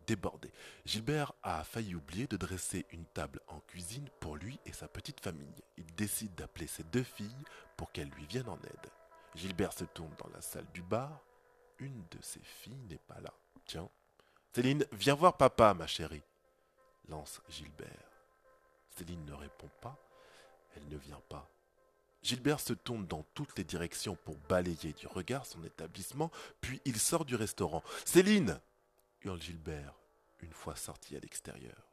Débordé, 0.06 0.50
Gilbert 0.86 1.34
a 1.42 1.62
failli 1.62 1.94
oublier 1.94 2.26
de 2.26 2.38
dresser 2.38 2.86
une 2.90 3.04
table 3.04 3.40
en 3.48 3.60
cuisine 3.60 4.08
pour 4.18 4.36
lui 4.36 4.58
et 4.64 4.72
sa 4.72 4.88
petite 4.88 5.20
famille. 5.20 5.62
Il 5.76 5.94
décide 5.94 6.34
d'appeler 6.34 6.66
ses 6.66 6.84
deux 6.84 7.04
filles 7.04 7.44
pour 7.76 7.92
qu'elles 7.92 8.10
lui 8.10 8.26
viennent 8.26 8.48
en 8.48 8.58
aide. 8.62 9.01
Gilbert 9.34 9.72
se 9.72 9.84
tourne 9.84 10.14
dans 10.18 10.30
la 10.34 10.40
salle 10.40 10.66
du 10.72 10.82
bar. 10.82 11.20
Une 11.78 12.04
de 12.10 12.18
ses 12.20 12.42
filles 12.42 12.82
n'est 12.88 12.98
pas 12.98 13.20
là. 13.20 13.32
Tiens. 13.66 13.88
Céline, 14.54 14.84
viens 14.92 15.14
voir 15.14 15.36
papa, 15.36 15.74
ma 15.74 15.86
chérie. 15.86 16.22
Lance 17.08 17.40
Gilbert. 17.48 18.10
Céline 18.90 19.24
ne 19.24 19.32
répond 19.32 19.70
pas. 19.80 19.96
Elle 20.76 20.86
ne 20.88 20.96
vient 20.96 21.22
pas. 21.28 21.48
Gilbert 22.22 22.60
se 22.60 22.72
tourne 22.72 23.06
dans 23.06 23.24
toutes 23.34 23.58
les 23.58 23.64
directions 23.64 24.16
pour 24.24 24.36
balayer 24.48 24.92
du 24.92 25.06
regard 25.08 25.44
son 25.44 25.64
établissement, 25.64 26.30
puis 26.60 26.80
il 26.84 26.98
sort 27.00 27.24
du 27.24 27.34
restaurant. 27.34 27.82
Céline 28.04 28.60
hurle 29.22 29.40
Gilbert, 29.40 29.94
une 30.40 30.52
fois 30.52 30.76
sorti 30.76 31.16
à 31.16 31.20
l'extérieur. 31.20 31.88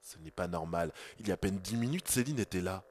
Ce 0.00 0.18
n'est 0.18 0.32
pas 0.32 0.48
normal. 0.48 0.92
Il 1.18 1.28
y 1.28 1.30
a 1.30 1.34
à 1.34 1.36
peine 1.36 1.58
dix 1.58 1.76
minutes, 1.76 2.08
Céline 2.08 2.40
était 2.40 2.60
là. 2.60 2.82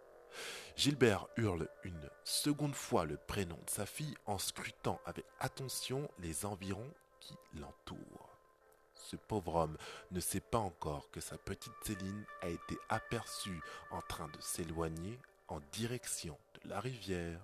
Gilbert 0.75 1.27
hurle 1.37 1.67
une 1.83 2.09
seconde 2.23 2.75
fois 2.75 3.05
le 3.05 3.17
prénom 3.17 3.57
de 3.65 3.69
sa 3.69 3.85
fille 3.85 4.15
en 4.25 4.37
scrutant 4.37 5.01
avec 5.05 5.25
attention 5.39 6.09
les 6.19 6.45
environs 6.45 6.93
qui 7.19 7.35
l'entourent. 7.53 8.29
Ce 8.93 9.15
pauvre 9.15 9.55
homme 9.55 9.77
ne 10.11 10.19
sait 10.19 10.39
pas 10.39 10.57
encore 10.57 11.09
que 11.11 11.19
sa 11.19 11.37
petite 11.37 11.73
Céline 11.83 12.25
a 12.41 12.47
été 12.49 12.77
aperçue 12.89 13.59
en 13.91 14.01
train 14.01 14.27
de 14.27 14.41
s'éloigner 14.41 15.19
en 15.47 15.59
direction 15.71 16.37
de 16.61 16.69
la 16.69 16.79
rivière, 16.79 17.41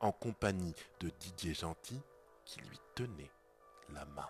en 0.00 0.12
compagnie 0.12 0.74
de 1.00 1.10
Didier 1.18 1.54
Gentil 1.54 2.00
qui 2.44 2.60
lui 2.60 2.78
tenait 2.94 3.30
la 3.92 4.04
main. 4.04 4.28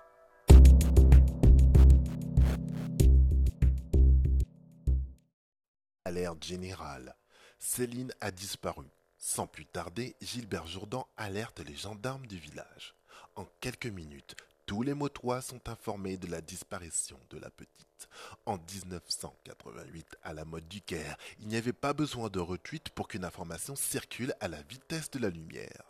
Alerte 6.05 6.45
générale. 6.45 7.18
Céline 7.59 8.13
a 8.21 8.31
disparu. 8.31 8.87
Sans 9.19 9.47
plus 9.47 9.67
tarder, 9.67 10.15
Gilbert 10.21 10.67
Jourdan 10.67 11.09
alerte 11.17 11.61
les 11.61 11.75
gendarmes 11.75 12.27
du 12.27 12.39
village. 12.39 12.95
En 13.35 13.47
quelques 13.61 13.87
minutes, 13.87 14.37
tous 14.65 14.83
les 14.83 14.95
motois 14.95 15.41
sont 15.41 15.69
informés 15.69 16.17
de 16.17 16.29
la 16.29 16.41
disparition 16.41 17.19
de 17.31 17.39
la 17.39 17.51
petite. 17.51 18.09
En 18.47 18.59
1988, 18.59 20.19
à 20.23 20.33
la 20.33 20.45
mode 20.45 20.69
du 20.69 20.81
Caire, 20.81 21.17
il 21.41 21.49
n'y 21.49 21.57
avait 21.57 21.73
pas 21.73 21.93
besoin 21.93 22.29
de 22.29 22.39
retweet 22.39 22.91
pour 22.91 23.09
qu'une 23.09 23.25
information 23.25 23.75
circule 23.75 24.35
à 24.41 24.49
la 24.49 24.63
vitesse 24.63 25.11
de 25.11 25.19
la 25.19 25.31
lumière. 25.31 25.83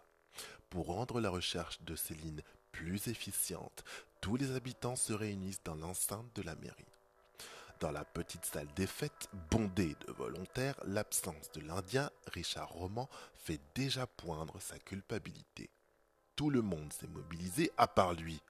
Pour 0.70 0.86
rendre 0.86 1.20
la 1.20 1.28
recherche 1.28 1.82
de 1.82 1.96
Céline 1.96 2.42
plus 2.72 3.08
efficiente, 3.08 3.84
tous 4.20 4.36
les 4.36 4.52
habitants 4.52 4.96
se 4.96 5.12
réunissent 5.12 5.62
dans 5.64 5.74
l'enceinte 5.74 6.34
de 6.34 6.42
la 6.42 6.54
mairie. 6.56 6.86
Dans 7.80 7.92
la 7.92 8.04
petite 8.04 8.44
salle 8.44 8.72
des 8.74 8.88
fêtes, 8.88 9.28
bondée 9.52 9.94
de 10.06 10.12
volontaires, 10.12 10.74
l'absence 10.84 11.52
de 11.52 11.60
l'Indien, 11.60 12.10
Richard 12.26 12.70
Roman, 12.70 13.08
fait 13.36 13.60
déjà 13.76 14.06
poindre 14.06 14.60
sa 14.60 14.80
culpabilité. 14.80 15.70
Tout 16.34 16.50
le 16.50 16.60
monde 16.60 16.92
s'est 16.92 17.06
mobilisé 17.06 17.70
à 17.76 17.86
part 17.86 18.14
lui. 18.14 18.40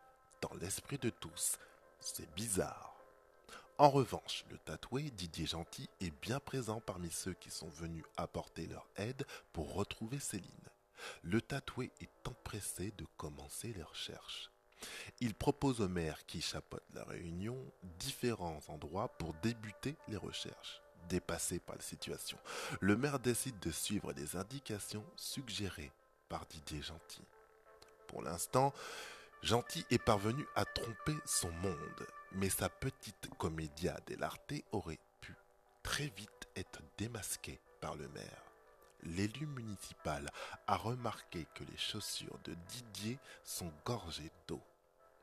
Dans 0.40 0.54
l'esprit 0.60 0.96
de 0.96 1.10
tous, 1.10 1.58
c'est 2.00 2.32
bizarre. 2.34 2.96
En 3.76 3.90
revanche, 3.90 4.46
le 4.50 4.56
tatoué 4.58 5.10
Didier 5.10 5.46
Gentil 5.46 5.90
est 6.00 6.10
bien 6.22 6.40
présent 6.40 6.80
parmi 6.80 7.10
ceux 7.10 7.34
qui 7.34 7.50
sont 7.50 7.68
venus 7.68 8.04
apporter 8.16 8.66
leur 8.66 8.88
aide 8.96 9.26
pour 9.52 9.74
retrouver 9.74 10.18
Céline. 10.20 10.70
Le 11.22 11.42
tatoué 11.42 11.92
est 12.00 12.28
empressé 12.28 12.92
de 12.96 13.06
commencer 13.18 13.74
les 13.74 13.82
recherches. 13.82 14.50
Il 15.20 15.34
propose 15.34 15.80
au 15.80 15.88
maire 15.88 16.24
qui 16.26 16.40
chapeaute 16.40 16.84
la 16.94 17.04
réunion 17.04 17.56
différents 17.98 18.60
endroits 18.68 19.08
pour 19.18 19.34
débuter 19.42 19.96
les 20.08 20.16
recherches. 20.16 20.80
Dépassé 21.08 21.58
par 21.58 21.76
la 21.76 21.82
situation, 21.82 22.38
le 22.80 22.96
maire 22.96 23.18
décide 23.18 23.58
de 23.60 23.70
suivre 23.70 24.12
des 24.12 24.36
indications 24.36 25.04
suggérées 25.16 25.90
par 26.28 26.44
Didier 26.46 26.82
Gentil. 26.82 27.24
Pour 28.08 28.22
l'instant, 28.22 28.74
Gentil 29.42 29.86
est 29.90 30.02
parvenu 30.02 30.44
à 30.54 30.64
tromper 30.64 31.16
son 31.24 31.50
monde, 31.52 32.06
mais 32.32 32.50
sa 32.50 32.68
petite 32.68 33.30
comédia 33.38 33.98
dell'arte 34.06 34.52
aurait 34.72 34.98
pu 35.20 35.34
très 35.82 36.08
vite 36.08 36.48
être 36.56 36.80
démasquée 36.98 37.60
par 37.80 37.94
le 37.94 38.08
maire. 38.08 38.47
L'élu 39.02 39.46
municipal 39.46 40.28
a 40.66 40.76
remarqué 40.76 41.46
que 41.54 41.64
les 41.64 41.76
chaussures 41.76 42.38
de 42.44 42.54
Didier 42.68 43.18
sont 43.44 43.72
gorgées 43.84 44.32
d'eau. 44.46 44.62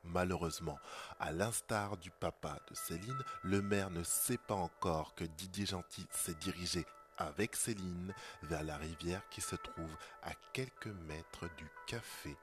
Malheureusement, 0.03 0.77
à 1.19 1.31
l'instar 1.31 1.97
du 1.97 2.11
papa 2.11 2.59
de 2.69 2.75
Céline, 2.75 3.23
le 3.43 3.61
maire 3.61 3.89
ne 3.89 4.03
sait 4.03 4.37
pas 4.37 4.55
encore 4.55 5.15
que 5.15 5.23
Didier 5.23 5.65
Gentil 5.65 6.05
s'est 6.11 6.35
dirigé 6.35 6.85
avec 7.17 7.55
Céline 7.55 8.13
vers 8.43 8.63
la 8.63 8.77
rivière 8.77 9.27
qui 9.29 9.41
se 9.41 9.55
trouve 9.55 9.95
à 10.21 10.31
quelques 10.53 10.93
mètres 11.07 11.49
du 11.57 11.67
café 11.87 12.35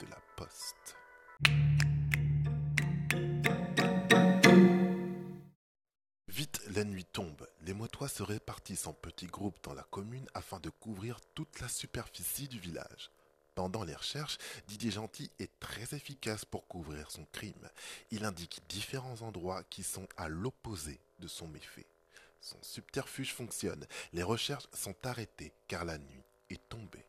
de 0.00 0.06
la 0.06 0.16
Poste. 0.36 0.96
La 6.70 6.84
nuit 6.84 7.04
tombe. 7.04 7.48
Les 7.62 7.74
motois 7.74 8.08
se 8.08 8.22
répartissent 8.22 8.86
en 8.86 8.92
petits 8.92 9.26
groupes 9.26 9.58
dans 9.64 9.74
la 9.74 9.82
commune 9.82 10.28
afin 10.34 10.60
de 10.60 10.70
couvrir 10.70 11.20
toute 11.34 11.60
la 11.60 11.68
superficie 11.68 12.48
du 12.48 12.60
village. 12.60 13.10
Pendant 13.56 13.82
les 13.82 13.94
recherches, 13.94 14.38
Didier 14.68 14.92
Gentil 14.92 15.30
est 15.40 15.50
très 15.58 15.96
efficace 15.96 16.44
pour 16.44 16.66
couvrir 16.68 17.10
son 17.10 17.26
crime. 17.32 17.68
Il 18.10 18.24
indique 18.24 18.62
différents 18.68 19.20
endroits 19.22 19.64
qui 19.64 19.82
sont 19.82 20.06
à 20.16 20.28
l'opposé 20.28 21.00
de 21.18 21.26
son 21.26 21.48
méfait. 21.48 21.86
Son 22.40 22.62
subterfuge 22.62 23.34
fonctionne. 23.34 23.84
Les 24.12 24.22
recherches 24.22 24.68
sont 24.72 24.94
arrêtées 25.04 25.52
car 25.66 25.84
la 25.84 25.98
nuit 25.98 26.24
est 26.48 26.68
tombée. 26.68 27.04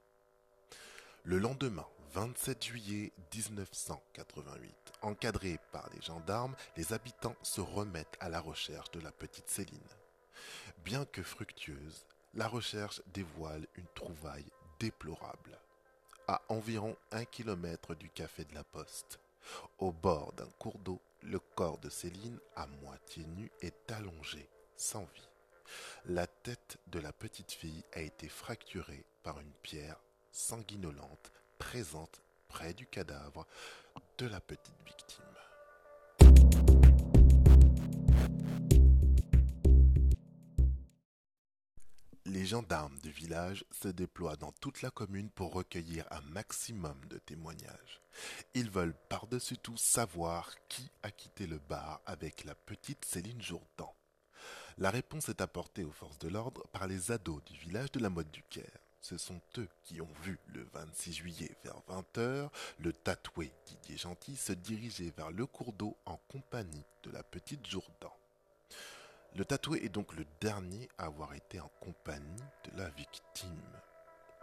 Le 1.24 1.38
lendemain, 1.38 1.88
27 2.14 2.66
juillet 2.66 3.14
1988, 3.34 4.76
encadrés 5.02 5.60
par 5.72 5.90
les 5.94 6.02
gendarmes, 6.02 6.56
les 6.76 6.92
habitants 6.92 7.38
se 7.42 7.62
remettent 7.62 8.18
à 8.20 8.28
la 8.28 8.42
recherche 8.42 8.92
de 8.92 9.00
la 9.00 9.14
petite 9.14 9.50
Céline. 9.50 9.80
Bien 10.84 11.06
que 11.06 11.24
fructueuse, 11.24 12.06
la 12.34 12.50
recherche 12.50 13.02
dévoile 13.14 13.66
une 13.76 13.88
trouvaille 13.96 14.52
déplorable. 14.78 15.58
À 16.28 16.42
environ 16.50 16.98
un 17.12 17.24
kilomètre 17.24 17.96
du 17.96 18.10
café 18.10 18.44
de 18.44 18.56
la 18.56 18.66
Poste, 18.66 19.22
au 19.78 19.94
bord 19.94 20.34
d'un 20.34 20.50
cours 20.60 20.80
d'eau, 20.80 21.00
le 21.24 21.40
corps 21.40 21.78
de 21.78 21.90
Céline, 21.90 22.40
à 22.58 22.68
moitié 22.68 23.26
nu, 23.38 23.50
est 23.62 23.90
allongé, 23.90 24.50
sans 24.76 25.06
vie. 25.16 25.30
La 26.06 26.28
tête 26.28 26.78
de 26.88 27.00
la 27.00 27.14
petite 27.14 27.54
fille 27.54 27.86
a 27.94 28.02
été 28.02 28.28
fracturée 28.28 29.06
par 29.24 29.40
une 29.40 29.54
pierre 29.64 30.02
sanguinolente 30.34 31.32
présente 31.62 32.24
près 32.48 32.74
du 32.74 32.88
cadavre 32.88 33.46
de 34.18 34.26
la 34.26 34.42
petite 34.42 34.82
victime. 34.84 35.24
Les 42.26 42.48
gendarmes 42.48 42.98
du 43.02 43.12
village 43.12 43.64
se 43.70 43.90
déploient 43.90 44.38
dans 44.38 44.52
toute 44.54 44.82
la 44.82 44.90
commune 44.90 45.30
pour 45.30 45.54
recueillir 45.54 46.06
un 46.10 46.22
maximum 46.22 47.00
de 47.12 47.20
témoignages. 47.20 48.02
Ils 48.56 48.72
veulent 48.72 48.98
par-dessus 49.08 49.60
tout 49.60 49.78
savoir 49.78 50.56
qui 50.68 50.90
a 51.04 51.12
quitté 51.12 51.46
le 51.46 51.60
bar 51.60 52.02
avec 52.08 52.44
la 52.44 52.56
petite 52.56 53.06
Céline 53.06 53.42
Jourdan. 53.42 53.94
La 54.80 54.90
réponse 54.90 55.30
est 55.30 55.42
apportée 55.42 55.84
aux 55.84 55.92
forces 55.92 56.18
de 56.18 56.30
l'ordre 56.30 56.66
par 56.72 56.88
les 56.88 57.12
ados 57.12 57.44
du 57.44 57.56
village 57.56 57.92
de 57.92 58.00
la 58.00 58.10
Motte 58.10 58.32
du 58.32 58.42
Caire. 58.50 58.80
Ce 59.02 59.18
sont 59.18 59.42
eux 59.58 59.68
qui 59.84 60.00
ont 60.00 60.14
vu 60.22 60.38
le 60.54 60.64
26 60.74 61.14
juillet 61.14 61.52
vers 61.64 61.82
20h 61.90 62.50
le 62.80 62.94
tatoué 62.94 63.52
Didier 63.66 63.98
Gentil 63.98 64.36
se 64.36 64.54
diriger 64.54 65.12
vers 65.18 65.32
le 65.32 65.48
cours 65.48 65.74
d'eau 65.74 65.98
en 66.06 66.18
compagnie 66.30 66.86
de 67.04 67.12
la 67.12 67.24
petite 67.24 67.66
Jourdan. 67.68 68.16
Le 69.36 69.44
tatoué 69.44 69.84
est 69.84 69.90
donc 69.90 70.14
le 70.14 70.26
dernier 70.40 70.88
à 71.00 71.06
avoir 71.06 71.34
été 71.34 71.60
en 71.60 71.72
compagnie 71.80 72.44
de 72.66 72.78
la 72.78 72.90
victime. 72.90 73.50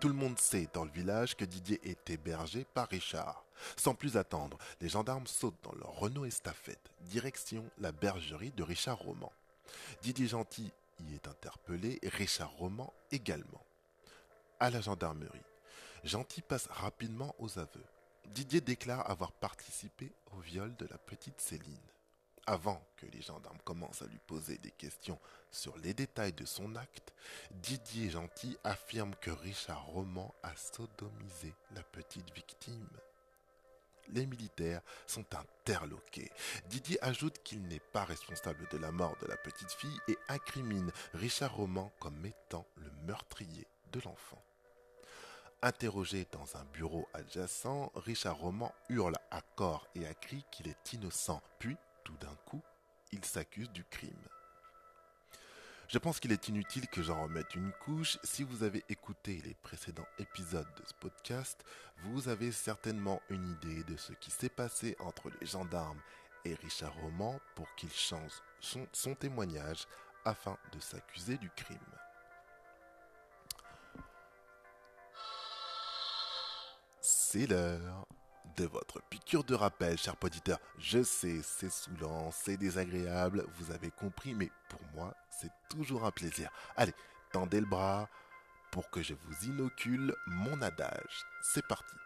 Tout 0.00 0.08
le 0.08 0.14
monde 0.14 0.38
sait 0.38 0.68
dans 0.72 0.84
le 0.84 0.90
village 0.90 1.36
que 1.36 1.44
Didier 1.44 1.80
est 1.84 2.10
hébergé 2.10 2.64
par 2.74 2.88
Richard. 2.88 3.44
Sans 3.76 3.94
plus 3.94 4.16
attendre, 4.16 4.58
les 4.80 4.88
gendarmes 4.88 5.26
sautent 5.26 5.62
dans 5.62 5.74
leur 5.74 5.92
Renault 5.92 6.24
Estafette, 6.24 6.90
direction 7.02 7.64
la 7.78 7.92
bergerie 7.92 8.52
de 8.52 8.62
Richard 8.62 8.98
Roman. 8.98 9.32
Didier 10.02 10.26
Gentil 10.26 10.72
y 11.00 11.14
est 11.14 11.28
interpellé 11.28 12.00
Richard 12.02 12.50
Roman 12.52 12.92
également. 13.12 13.62
À 14.60 14.70
la 14.70 14.80
gendarmerie, 14.80 15.38
Gentil 16.02 16.42
passe 16.42 16.66
rapidement 16.66 17.32
aux 17.38 17.60
aveux. 17.60 17.84
Didier 18.26 18.60
déclare 18.60 19.08
avoir 19.08 19.30
participé 19.30 20.12
au 20.32 20.40
viol 20.40 20.74
de 20.74 20.86
la 20.86 20.98
petite 20.98 21.40
Céline. 21.40 21.78
Avant 22.44 22.84
que 22.96 23.06
les 23.06 23.22
gendarmes 23.22 23.60
commencent 23.64 24.02
à 24.02 24.06
lui 24.06 24.18
poser 24.26 24.58
des 24.58 24.72
questions 24.72 25.20
sur 25.52 25.78
les 25.78 25.94
détails 25.94 26.32
de 26.32 26.44
son 26.44 26.74
acte, 26.74 27.12
Didier 27.52 28.10
Gentil 28.10 28.56
affirme 28.64 29.14
que 29.20 29.30
Richard 29.30 29.86
Roman 29.86 30.34
a 30.42 30.56
sodomisé 30.56 31.54
la 31.76 31.84
petite 31.84 32.34
victime. 32.34 32.88
Les 34.08 34.26
militaires 34.26 34.82
sont 35.06 35.26
interloqués. 35.36 36.32
Didier 36.66 36.98
ajoute 37.04 37.38
qu'il 37.44 37.62
n'est 37.68 37.78
pas 37.78 38.04
responsable 38.04 38.66
de 38.72 38.78
la 38.78 38.90
mort 38.90 39.16
de 39.22 39.26
la 39.28 39.36
petite 39.36 39.70
fille 39.70 40.00
et 40.08 40.18
incrimine 40.28 40.90
Richard 41.14 41.54
Roman 41.54 41.92
comme 42.00 42.26
étant 42.26 42.66
le 42.76 42.90
meurtrier 43.06 43.68
de 43.92 44.00
l'enfant. 44.00 44.42
Interrogé 45.60 46.24
dans 46.30 46.56
un 46.56 46.64
bureau 46.72 47.08
adjacent, 47.14 47.90
Richard 47.96 48.36
Roman 48.36 48.72
hurle 48.88 49.16
à 49.32 49.40
corps 49.56 49.88
et 49.96 50.06
à 50.06 50.14
cri 50.14 50.44
qu'il 50.52 50.68
est 50.68 50.92
innocent, 50.92 51.42
puis 51.58 51.76
tout 52.04 52.16
d'un 52.20 52.36
coup, 52.46 52.62
il 53.10 53.24
s'accuse 53.24 53.68
du 53.72 53.82
crime. 53.82 54.28
Je 55.88 55.98
pense 55.98 56.20
qu'il 56.20 56.30
est 56.30 56.48
inutile 56.48 56.86
que 56.86 57.02
j'en 57.02 57.24
remette 57.24 57.56
une 57.56 57.72
couche. 57.72 58.18
Si 58.22 58.44
vous 58.44 58.62
avez 58.62 58.84
écouté 58.88 59.42
les 59.44 59.54
précédents 59.54 60.06
épisodes 60.20 60.72
de 60.76 60.86
ce 60.86 60.94
podcast, 60.94 61.64
vous 62.04 62.28
avez 62.28 62.52
certainement 62.52 63.20
une 63.28 63.50
idée 63.50 63.82
de 63.82 63.96
ce 63.96 64.12
qui 64.12 64.30
s'est 64.30 64.48
passé 64.48 64.96
entre 65.00 65.28
les 65.40 65.46
gendarmes 65.46 66.00
et 66.44 66.54
Richard 66.54 66.94
Roman 67.00 67.40
pour 67.56 67.74
qu'il 67.74 67.90
change 67.90 68.42
son, 68.60 68.86
son 68.92 69.16
témoignage 69.16 69.88
afin 70.24 70.56
de 70.72 70.78
s'accuser 70.78 71.36
du 71.36 71.50
crime. 71.50 71.78
C'est 77.30 77.46
l'heure 77.46 78.06
de 78.56 78.64
votre 78.64 79.02
piqûre 79.10 79.44
de 79.44 79.54
rappel, 79.54 79.98
cher 79.98 80.16
auditeur. 80.22 80.58
Je 80.78 81.02
sais, 81.02 81.42
c'est 81.42 81.70
saoulant, 81.70 82.30
c'est 82.30 82.56
désagréable, 82.56 83.44
vous 83.58 83.70
avez 83.70 83.90
compris, 83.90 84.34
mais 84.34 84.50
pour 84.70 84.80
moi, 84.94 85.14
c'est 85.28 85.50
toujours 85.68 86.06
un 86.06 86.10
plaisir. 86.10 86.50
Allez, 86.74 86.94
tendez 87.30 87.60
le 87.60 87.66
bras 87.66 88.08
pour 88.70 88.88
que 88.88 89.02
je 89.02 89.12
vous 89.12 89.44
inocule 89.46 90.14
mon 90.26 90.62
adage. 90.62 91.26
C'est 91.42 91.66
parti. 91.66 91.96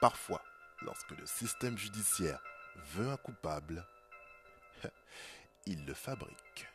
Parfois, 0.00 0.42
lorsque 0.80 1.12
le 1.12 1.24
système 1.24 1.78
judiciaire 1.78 2.42
veut 2.94 3.10
un 3.10 3.18
coupable, 3.18 3.86
il 5.66 5.86
le 5.86 5.94
fabrique. 5.94 6.66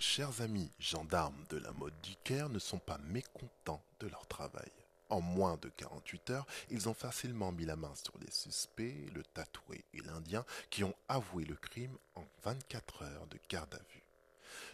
Chers 0.00 0.40
amis 0.40 0.72
gendarmes 0.78 1.44
de 1.50 1.58
la 1.58 1.72
mode 1.72 1.98
du 2.02 2.16
Caire 2.24 2.48
ne 2.48 2.58
sont 2.58 2.78
pas 2.78 2.98
mécontents 3.10 3.84
de 4.00 4.08
leur 4.08 4.26
travail. 4.26 4.70
En 5.10 5.20
moins 5.20 5.58
de 5.60 5.68
48 5.68 6.30
heures, 6.30 6.46
ils 6.70 6.88
ont 6.88 6.94
facilement 6.94 7.52
mis 7.52 7.66
la 7.66 7.76
main 7.76 7.92
sur 7.94 8.14
les 8.18 8.30
suspects, 8.30 9.10
le 9.14 9.22
tatoué 9.22 9.84
et 9.92 10.00
l'Indien, 10.00 10.44
qui 10.70 10.84
ont 10.84 10.94
avoué 11.08 11.44
le 11.44 11.56
crime 11.56 11.96
en 12.14 12.24
24 12.44 13.02
heures 13.02 13.26
de 13.26 13.38
garde 13.48 13.74
à 13.74 13.82
vue. 13.92 14.02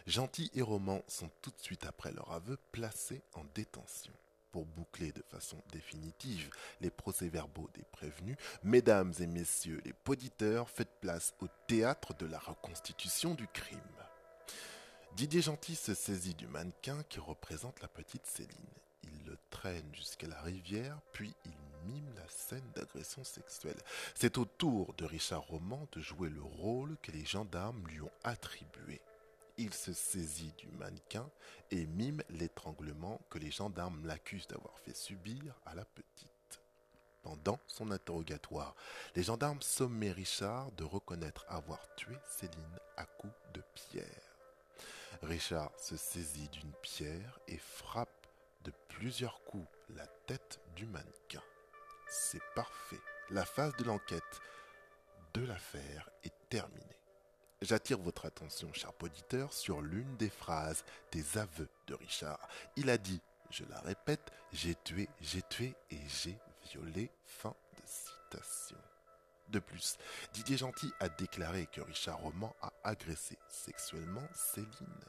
Gentil 0.05 0.49
et 0.55 0.61
Roman 0.61 1.01
sont 1.07 1.29
tout 1.41 1.51
de 1.51 1.61
suite 1.61 1.85
après 1.85 2.13
leur 2.13 2.31
aveu 2.31 2.57
placés 2.71 3.21
en 3.33 3.43
détention. 3.53 4.13
Pour 4.51 4.65
boucler 4.65 5.11
de 5.11 5.23
façon 5.29 5.61
définitive 5.73 6.49
les 6.79 6.89
procès-verbaux 6.89 7.69
des 7.73 7.83
prévenus, 7.91 8.37
mesdames 8.63 9.13
et 9.19 9.27
messieurs 9.27 9.81
les 9.83 9.93
poditeurs, 9.93 10.69
faites 10.69 11.01
place 11.01 11.33
au 11.41 11.47
théâtre 11.67 12.13
de 12.13 12.25
la 12.25 12.39
reconstitution 12.39 13.33
du 13.33 13.47
crime. 13.47 13.77
Didier 15.17 15.41
Gentil 15.41 15.75
se 15.75 15.95
saisit 15.95 16.35
du 16.35 16.45
mannequin 16.45 17.01
qui 17.09 17.19
représente 17.19 17.81
la 17.81 17.87
petite 17.87 18.27
Céline. 18.27 18.51
Il 19.01 19.25
le 19.25 19.35
traîne 19.49 19.89
jusqu'à 19.91 20.27
la 20.27 20.39
rivière, 20.43 21.01
puis 21.11 21.33
il 21.43 21.89
mime 21.91 22.13
la 22.15 22.29
scène 22.29 22.69
d'agression 22.75 23.23
sexuelle. 23.23 23.81
C'est 24.13 24.37
au 24.37 24.45
tour 24.45 24.93
de 24.93 25.05
Richard 25.05 25.41
Roman 25.41 25.87
de 25.93 26.01
jouer 26.01 26.29
le 26.29 26.43
rôle 26.43 26.97
que 27.01 27.11
les 27.11 27.25
gendarmes 27.25 27.83
lui 27.87 27.99
ont 27.99 28.11
attribué. 28.23 29.01
Il 29.57 29.73
se 29.73 29.91
saisit 29.91 30.53
du 30.59 30.67
mannequin 30.67 31.27
et 31.71 31.87
mime 31.87 32.21
l'étranglement 32.29 33.19
que 33.31 33.39
les 33.39 33.49
gendarmes 33.49 34.05
l'accusent 34.05 34.47
d'avoir 34.47 34.77
fait 34.77 34.95
subir 34.95 35.59
à 35.65 35.73
la 35.73 35.85
petite. 35.85 36.61
Pendant 37.23 37.59
son 37.65 37.89
interrogatoire, 37.89 38.75
les 39.15 39.23
gendarmes 39.23 39.63
sommaient 39.63 40.11
Richard 40.11 40.71
de 40.73 40.83
reconnaître 40.83 41.43
avoir 41.49 41.79
tué 41.95 42.15
Céline 42.29 42.79
à 42.97 43.05
coups 43.05 43.33
de 43.55 43.63
pierre. 43.73 44.26
Richard 45.23 45.71
se 45.77 45.97
saisit 45.97 46.49
d'une 46.49 46.73
pierre 46.81 47.39
et 47.47 47.57
frappe 47.57 48.27
de 48.63 48.71
plusieurs 48.89 49.43
coups 49.45 49.67
la 49.89 50.05
tête 50.25 50.59
du 50.75 50.85
mannequin. 50.85 51.41
C'est 52.07 52.41
parfait. 52.55 52.99
La 53.29 53.45
phase 53.45 53.75
de 53.77 53.83
l'enquête 53.83 54.41
de 55.33 55.45
l'affaire 55.45 56.09
est 56.23 56.33
terminée. 56.49 56.83
J'attire 57.61 57.97
votre 57.97 58.25
attention, 58.25 58.71
cher 58.73 58.91
auditeur, 59.01 59.51
sur 59.51 59.81
l'une 59.81 60.15
des 60.17 60.29
phrases 60.29 60.83
des 61.11 61.37
aveux 61.37 61.69
de 61.87 61.95
Richard. 61.95 62.47
Il 62.75 62.89
a 62.89 62.97
dit, 62.97 63.21
je 63.49 63.63
la 63.65 63.79
répète, 63.79 64.31
j'ai 64.53 64.75
tué, 64.75 65.09
j'ai 65.21 65.41
tué 65.41 65.75
et 65.89 65.99
j'ai 66.07 66.37
violé. 66.69 67.09
Fin 67.25 67.55
de 67.75 67.81
citation. 67.85 68.77
De 69.49 69.59
plus, 69.59 69.97
Didier 70.33 70.57
Gentil 70.57 70.91
a 70.99 71.07
déclaré 71.09 71.67
que 71.67 71.81
Richard 71.81 72.19
Roman 72.19 72.53
a 72.61 72.71
agressé 72.83 73.37
sexuellement 73.47 74.27
Céline. 74.33 75.05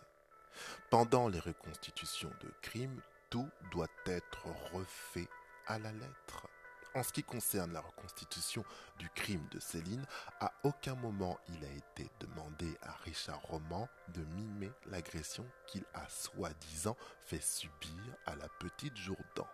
Pendant 0.91 1.29
les 1.29 1.41
reconstitutions 1.41 2.33
de 2.41 2.51
crimes, 2.63 3.01
tout 3.31 3.49
doit 3.73 3.89
être 4.07 4.47
refait 4.73 5.29
à 5.67 5.79
la 5.79 5.93
lettre. 5.93 6.49
En 6.95 7.03
ce 7.03 7.13
qui 7.13 7.23
concerne 7.23 7.73
la 7.73 7.81
reconstitution 7.81 8.65
du 8.99 9.11
crime 9.11 9.47
de 9.51 9.61
Céline, 9.61 10.05
à 10.41 10.53
aucun 10.63 10.95
moment 10.95 11.39
il 11.49 11.65
a 11.65 11.71
été 11.71 12.09
demandé 12.21 12.77
à 12.83 12.93
Richard 13.05 13.43
Roman 13.43 13.89
de 14.15 14.25
mimer 14.37 14.71
l'agression 14.87 15.47
qu'il 15.67 15.85
a 15.95 16.09
soi-disant 16.09 16.97
fait 17.27 17.43
subir 17.43 18.01
à 18.27 18.35
la 18.37 18.49
petite 18.61 18.97
Jourdan. 18.97 19.47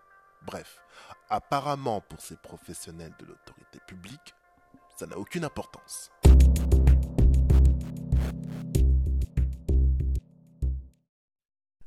Bref, 0.42 0.80
apparemment 1.28 2.00
pour 2.02 2.20
ces 2.20 2.36
professionnels 2.36 3.14
de 3.18 3.26
l'autorité 3.26 3.80
publique, 3.86 4.34
ça 4.96 5.06
n'a 5.06 5.18
aucune 5.18 5.44
importance. 5.44 6.10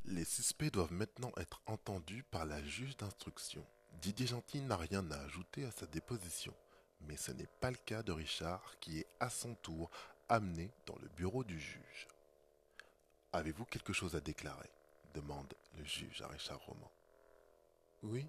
Les 0.06 0.26
suspects 0.26 0.72
doivent 0.72 0.94
maintenant 0.94 1.32
être 1.38 1.62
entendus 1.68 2.24
par 2.24 2.46
la 2.46 2.62
juge 2.64 2.98
d'instruction. 2.98 3.66
Didier 4.02 4.28
Gentil 4.28 4.62
n'a 4.62 4.78
rien 4.78 5.10
à 5.12 5.20
ajouter 5.20 5.66
à 5.66 5.72
sa 5.72 5.86
déposition, 5.86 6.54
mais 7.02 7.18
ce 7.18 7.32
n'est 7.32 7.50
pas 7.60 7.72
le 7.72 7.78
cas 7.78 8.04
de 8.04 8.12
Richard 8.12 8.80
qui 8.80 9.00
est 9.00 9.08
à 9.20 9.30
son 9.30 9.56
tour 9.56 9.90
amené 10.30 10.72
dans 10.86 10.98
le 11.02 11.08
bureau 11.10 11.44
du 11.44 11.60
juge. 11.60 12.08
Avez-vous 13.34 13.66
quelque 13.66 13.94
chose 13.94 14.16
à 14.16 14.20
déclarer? 14.20 14.70
demande 15.14 15.54
le 15.78 15.84
juge 15.84 16.22
à 16.22 16.28
Richard 16.28 16.60
Roman. 16.66 16.92
Oui, 18.04 18.28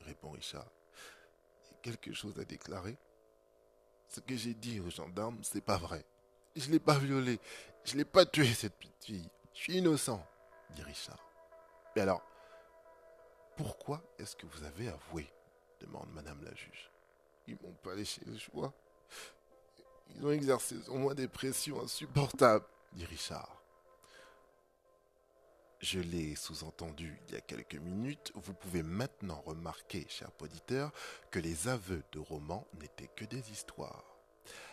répond 0.00 0.30
Richard. 0.30 0.70
Quelque 1.82 2.12
chose 2.14 2.38
à 2.38 2.44
déclarer? 2.44 2.96
Ce 4.08 4.20
que 4.20 4.36
j'ai 4.36 4.54
dit 4.54 4.80
aux 4.80 4.90
gendarmes, 4.90 5.38
c'est 5.42 5.64
pas 5.64 5.76
vrai. 5.78 6.04
Je 6.56 6.70
l'ai 6.70 6.78
pas 6.78 6.98
violée. 6.98 7.40
Je 7.84 7.96
l'ai 7.96 8.04
pas 8.04 8.24
tué, 8.24 8.46
cette 8.46 8.74
petite 8.74 9.04
fille. 9.04 9.28
Je 9.52 9.60
suis 9.60 9.78
innocent, 9.78 10.24
dit 10.74 10.82
Richard. 10.82 11.18
Mais 11.94 12.02
alors, 12.02 12.22
Pourquoi 13.56 14.02
est-ce 14.18 14.34
que 14.34 14.46
vous 14.46 14.64
avez 14.64 14.88
avoué 14.88 15.28
demande 15.80 16.08
Madame 16.12 16.42
la 16.42 16.54
juge. 16.54 16.90
Ils 17.46 17.56
m'ont 17.62 17.74
pas 17.82 17.94
laissé 17.94 18.20
le 18.26 18.38
choix. 18.38 18.72
Ils 20.16 20.24
ont 20.26 20.30
exercé 20.30 20.80
sur 20.82 20.94
moi 20.94 21.14
des 21.14 21.28
pressions 21.28 21.82
insupportables, 21.82 22.64
dit 22.92 23.04
Richard. 23.04 23.62
Je 25.84 26.00
l'ai 26.00 26.34
sous-entendu 26.34 27.20
il 27.28 27.34
y 27.34 27.36
a 27.36 27.42
quelques 27.42 27.74
minutes, 27.74 28.32
vous 28.36 28.54
pouvez 28.54 28.82
maintenant 28.82 29.42
remarquer, 29.44 30.06
cher 30.08 30.30
auditeur, 30.40 30.90
que 31.30 31.38
les 31.38 31.68
aveux 31.68 32.02
de 32.12 32.20
Roman 32.20 32.66
n'étaient 32.80 33.10
que 33.14 33.26
des 33.26 33.50
histoires. 33.50 34.16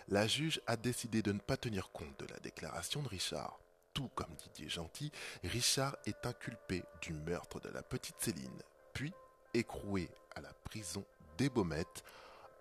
La 0.07 0.25
juge 0.25 0.61
a 0.67 0.77
décidé 0.77 1.21
de 1.21 1.33
ne 1.33 1.39
pas 1.39 1.57
tenir 1.57 1.91
compte 1.91 2.17
de 2.17 2.27
la 2.27 2.39
déclaration 2.39 3.03
de 3.03 3.09
Richard. 3.09 3.59
Tout 3.93 4.07
comme 4.15 4.33
Didier 4.37 4.69
Gentil, 4.69 5.11
Richard 5.43 5.97
est 6.05 6.25
inculpé 6.25 6.81
du 7.01 7.11
meurtre 7.11 7.59
de 7.59 7.67
la 7.67 7.83
petite 7.83 8.15
Céline, 8.19 8.63
puis 8.93 9.11
écroué 9.53 10.07
à 10.33 10.39
la 10.39 10.53
prison 10.63 11.03
des 11.37 11.49
Baumettes 11.49 12.05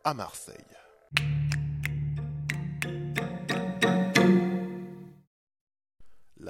à 0.03 0.13
Marseille. 0.13 0.57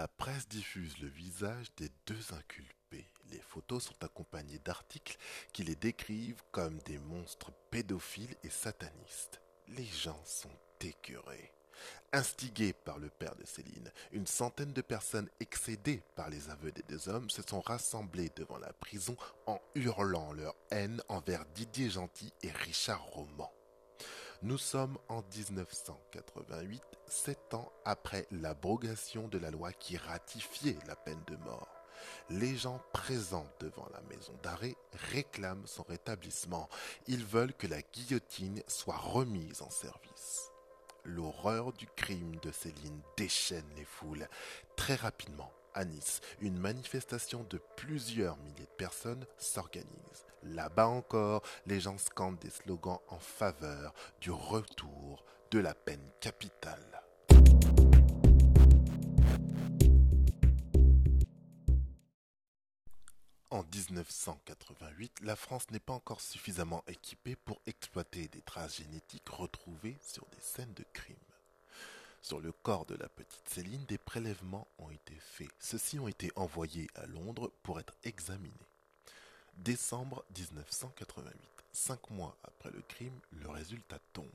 La 0.01 0.09
presse 0.09 0.49
diffuse 0.49 0.97
le 1.03 1.09
visage 1.09 1.75
des 1.77 1.91
deux 2.07 2.33
inculpés. 2.33 3.11
Les 3.31 3.39
photos 3.39 3.85
sont 3.85 4.03
accompagnées 4.03 4.59
d'articles 4.59 5.19
qui 5.53 5.63
les 5.63 5.77
décrivent 5.77 6.41
comme 6.53 6.79
des 6.87 6.97
monstres 6.97 7.53
pédophiles 7.71 8.35
et 8.43 8.49
satanistes. 8.49 9.43
Les 9.69 9.85
gens 9.85 10.23
sont 10.25 10.57
écœurés. 10.81 11.53
Instigés 12.15 12.73
par 12.73 12.99
le 12.99 13.11
père 13.11 13.37
de 13.37 13.45
Céline, 13.45 13.93
une 14.13 14.27
centaine 14.27 14.73
de 14.73 14.81
personnes 14.81 15.29
excédées 15.39 16.03
par 16.17 16.31
les 16.31 16.49
aveux 16.49 16.73
des 16.73 16.85
deux 16.89 17.11
hommes 17.11 17.29
se 17.29 17.43
sont 17.43 17.61
rassemblées 17.61 18.31
devant 18.37 18.57
la 18.57 18.73
prison 18.73 19.19
en 19.45 19.61
hurlant 19.75 20.33
leur 20.33 20.57
haine 20.71 21.03
envers 21.11 21.45
Didier 21.55 21.91
Gentil 21.91 22.33
et 22.43 22.51
Richard 22.53 23.05
Roman. 23.05 23.53
Nous 24.43 24.57
sommes 24.57 24.97
en 25.11 25.23
1988, 25.37 26.83
sept 27.07 27.53
ans 27.53 27.71
après 27.85 28.27
l'abrogation 28.31 29.29
de 29.29 29.37
la 29.37 29.51
loi 29.51 29.71
qui 29.75 29.99
ratifiait 29.99 30.79
la 30.87 30.97
peine 30.97 31.23
de 31.27 31.37
mort. 31.37 31.69
Les 32.31 32.57
gens 32.57 32.81
présents 32.95 33.47
devant 33.61 33.87
la 33.93 34.01
maison 34.09 34.33
d'arrêt 34.43 34.77
réclament 35.13 35.67
son 35.67 35.83
rétablissement. 35.83 36.71
Ils 37.07 37.27
veulent 37.27 37.53
que 37.53 37.67
la 37.67 37.83
guillotine 37.83 38.63
soit 38.67 38.97
remise 38.97 39.61
en 39.61 39.69
service. 39.69 40.51
L'horreur 41.05 41.75
du 41.75 41.87
crime 41.89 42.37
de 42.37 42.51
Céline 42.51 43.03
déchaîne 43.19 43.69
les 43.77 43.85
foules. 43.85 44.27
Très 44.75 44.95
rapidement, 44.95 45.53
à 45.75 45.85
Nice, 45.85 46.21
une 46.41 46.59
manifestation 46.59 47.45
de 47.49 47.61
plusieurs 47.77 48.37
milliers 48.39 48.67
de 48.67 48.77
personnes 48.77 49.27
s'organise. 49.39 50.27
Là-bas 50.43 50.89
encore, 50.89 51.43
les 51.67 51.81
gens 51.81 51.99
scandent 51.99 52.39
des 52.39 52.51
slogans 52.51 53.01
en 53.09 53.19
faveur 53.19 53.93
du 54.21 54.31
retour 54.31 55.25
de 55.51 55.59
la 55.59 55.75
peine 55.75 56.09
capitale. 56.21 57.03
En 63.53 63.65
1988, 63.65 65.23
la 65.23 65.35
France 65.35 65.71
n'est 65.73 65.81
pas 65.81 65.93
encore 65.93 66.21
suffisamment 66.21 66.85
équipée 66.87 67.35
pour 67.35 67.61
exploiter 67.67 68.29
des 68.29 68.43
traces 68.43 68.77
génétiques 68.77 69.29
retrouvées 69.29 69.99
sur 70.01 70.25
des 70.27 70.41
scènes 70.41 70.73
de 70.75 70.85
crime. 70.93 71.17
Sur 72.23 72.41
le 72.41 72.53
corps 72.53 72.85
de 72.85 72.95
la 72.97 73.09
petite 73.09 73.49
Céline, 73.49 73.85
des 73.87 73.99
prélèvements 73.99 74.69
ont 74.79 74.91
été 74.91 75.15
faits. 75.19 75.49
Ceux-ci 75.59 75.99
ont 75.99 76.09
été 76.09 76.31
envoyés 76.37 76.89
à 76.95 77.07
Londres 77.07 77.51
pour 77.63 77.81
être 77.81 77.95
examinés. 78.05 78.53
Décembre 79.57 80.25
1988, 80.37 81.35
cinq 81.73 82.11
mois 82.11 82.37
après 82.45 82.71
le 82.71 82.83
crime, 82.83 83.19
le 83.33 83.49
résultat 83.49 83.99
tombe. 84.13 84.27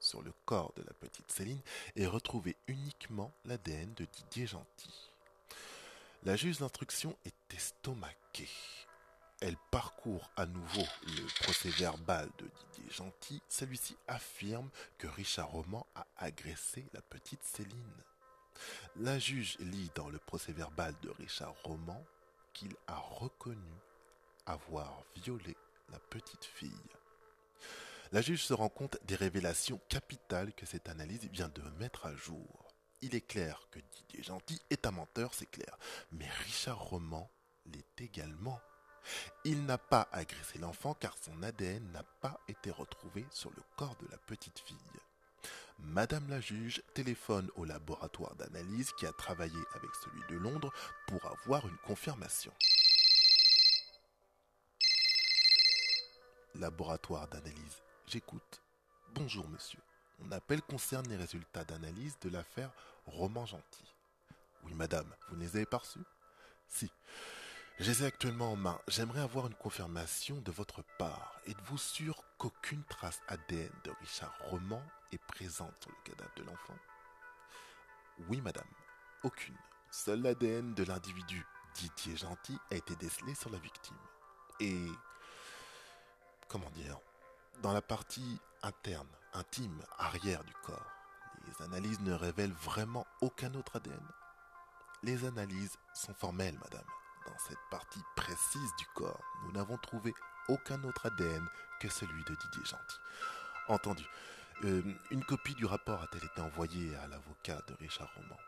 Sur 0.00 0.22
le 0.22 0.32
corps 0.44 0.72
de 0.76 0.82
la 0.82 0.92
petite 0.92 1.30
Céline 1.30 1.60
est 1.96 2.06
retrouvé 2.06 2.56
uniquement 2.66 3.32
l'ADN 3.44 3.92
de 3.94 4.04
Didier 4.04 4.46
Gentil. 4.46 5.10
La 6.24 6.36
juge 6.36 6.58
d'instruction 6.58 7.16
est 7.24 7.54
estomaquée. 7.54 8.48
Elle 9.40 9.56
parcourt 9.70 10.30
à 10.36 10.46
nouveau 10.46 10.84
le 11.06 11.42
procès 11.42 11.70
verbal 11.70 12.28
de 12.38 12.50
Didier 12.74 12.90
Gentil. 12.90 13.40
Celui-ci 13.48 13.96
affirme 14.08 14.68
que 14.98 15.06
Richard 15.06 15.50
Roman 15.50 15.86
a 15.94 16.06
agressé 16.16 16.84
la 16.92 17.02
petite 17.02 17.44
Céline. 17.44 18.02
La 18.96 19.18
juge 19.18 19.56
lit 19.60 19.90
dans 19.94 20.08
le 20.08 20.18
procès 20.18 20.52
verbal 20.52 20.92
de 21.02 21.10
Richard 21.10 21.54
Roman 21.62 22.04
qu'il 22.52 22.74
a 22.88 22.96
reconnu 22.96 23.74
avoir 24.46 25.04
violé 25.14 25.56
la 25.90 26.00
petite 26.00 26.44
fille. 26.44 26.72
La 28.10 28.22
juge 28.22 28.44
se 28.44 28.54
rend 28.54 28.70
compte 28.70 28.98
des 29.04 29.14
révélations 29.14 29.80
capitales 29.88 30.52
que 30.54 30.66
cette 30.66 30.88
analyse 30.88 31.28
vient 31.30 31.50
de 31.50 31.62
mettre 31.78 32.06
à 32.06 32.14
jour. 32.14 32.66
Il 33.02 33.14
est 33.14 33.26
clair 33.26 33.68
que 33.70 33.78
Didier 33.78 34.24
Gentil 34.24 34.60
est 34.70 34.86
un 34.86 34.90
menteur, 34.90 35.34
c'est 35.34 35.50
clair. 35.50 35.78
Mais 36.10 36.28
Richard 36.44 36.80
Roman 36.80 37.30
l'est 37.66 38.00
également. 38.00 38.60
Il 39.44 39.64
n'a 39.66 39.78
pas 39.78 40.08
agressé 40.12 40.58
l'enfant 40.58 40.94
car 40.94 41.16
son 41.22 41.42
ADN 41.42 41.92
n'a 41.92 42.02
pas 42.20 42.40
été 42.48 42.70
retrouvé 42.70 43.24
sur 43.30 43.50
le 43.50 43.62
corps 43.76 43.96
de 44.00 44.08
la 44.10 44.18
petite 44.18 44.58
fille. 44.58 44.76
Madame 45.80 46.28
la 46.28 46.40
juge 46.40 46.82
téléphone 46.94 47.50
au 47.54 47.64
laboratoire 47.64 48.34
d'analyse 48.34 48.92
qui 48.92 49.06
a 49.06 49.12
travaillé 49.12 49.58
avec 49.74 49.90
celui 50.02 50.20
de 50.28 50.36
Londres 50.36 50.72
pour 51.06 51.24
avoir 51.26 51.66
une 51.68 51.78
confirmation. 51.78 52.52
Laboratoire 56.56 57.28
d'analyse, 57.28 57.82
j'écoute. 58.06 58.60
Bonjour 59.14 59.48
monsieur. 59.48 59.80
Mon 60.18 60.32
appel 60.32 60.60
concerne 60.62 61.08
les 61.08 61.16
résultats 61.16 61.64
d'analyse 61.64 62.18
de 62.20 62.30
l'affaire 62.30 62.72
Roman 63.06 63.46
Gentil. 63.46 63.94
Oui, 64.64 64.74
madame, 64.74 65.14
vous 65.28 65.36
ne 65.36 65.42
les 65.42 65.56
avez 65.56 65.66
pas 65.66 65.78
reçus? 65.78 66.04
Si. 66.66 66.90
Je 67.78 67.92
les 67.92 68.02
ai 68.02 68.06
actuellement 68.06 68.50
en 68.50 68.56
main. 68.56 68.80
J'aimerais 68.88 69.20
avoir 69.20 69.46
une 69.46 69.54
confirmation 69.54 70.40
de 70.40 70.50
votre 70.50 70.82
part. 70.98 71.40
Êtes-vous 71.46 71.78
sûr 71.78 72.24
qu'aucune 72.36 72.82
trace 72.82 73.20
ADN 73.28 73.70
de 73.84 73.92
Richard 74.00 74.34
Roman 74.50 74.82
est 75.12 75.24
présente 75.26 75.74
sur 75.80 75.92
le 75.92 76.10
cadavre 76.10 76.34
de 76.34 76.42
l'enfant? 76.42 76.74
Oui, 78.28 78.40
madame. 78.40 78.66
Aucune. 79.22 79.54
Seul 79.92 80.22
l'ADN 80.22 80.74
de 80.74 80.82
l'individu 80.82 81.46
Didier 81.76 82.16
Gentil 82.16 82.58
a 82.72 82.74
été 82.74 82.96
décelé 82.96 83.36
sur 83.36 83.50
la 83.50 83.58
victime. 83.58 83.96
Et... 84.58 84.86
Comment 86.48 86.70
dire 86.70 86.98
Dans 87.62 87.72
la 87.72 87.82
partie 87.82 88.40
interne, 88.64 89.08
intime, 89.34 89.80
arrière 89.98 90.42
du 90.42 90.54
corps, 90.64 90.90
les 91.46 91.64
analyses 91.64 92.00
ne 92.00 92.12
révèlent 92.12 92.50
vraiment 92.54 93.06
aucun 93.20 93.54
autre 93.54 93.76
ADN. 93.76 94.08
Les 95.04 95.24
analyses 95.24 95.78
sont 95.94 96.14
formelles, 96.14 96.58
madame. 96.58 96.82
Dans 97.28 97.38
cette 97.38 97.58
partie 97.70 98.02
précise 98.16 98.74
du 98.78 98.86
corps, 98.94 99.22
nous 99.44 99.52
n'avons 99.52 99.76
trouvé 99.76 100.14
aucun 100.48 100.82
autre 100.84 101.06
ADN 101.06 101.46
que 101.78 101.88
celui 101.88 102.24
de 102.24 102.34
Didier 102.34 102.64
Gentil. 102.64 102.98
Entendu. 103.68 104.04
Euh, 104.64 104.82
une 105.10 105.24
copie 105.24 105.54
du 105.54 105.66
rapport 105.66 106.02
a-t-elle 106.02 106.24
été 106.24 106.40
envoyée 106.40 106.96
à 106.96 107.06
l'avocat 107.06 107.60
de 107.68 107.74
Richard 107.74 108.10
Roman? 108.16 108.38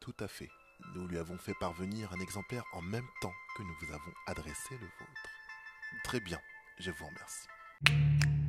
Tout 0.00 0.14
à 0.20 0.28
fait. 0.28 0.50
Nous 0.94 1.06
lui 1.08 1.18
avons 1.18 1.36
fait 1.36 1.54
parvenir 1.54 2.12
un 2.12 2.20
exemplaire 2.20 2.64
en 2.72 2.80
même 2.82 3.08
temps 3.20 3.34
que 3.56 3.62
nous 3.62 3.74
vous 3.82 3.92
avons 3.92 4.12
adressé 4.28 4.78
le 4.78 4.86
vôtre. 4.86 5.28
Très 6.04 6.20
bien, 6.20 6.38
je 6.78 6.90
vous 6.92 7.06
remercie. 7.06 8.41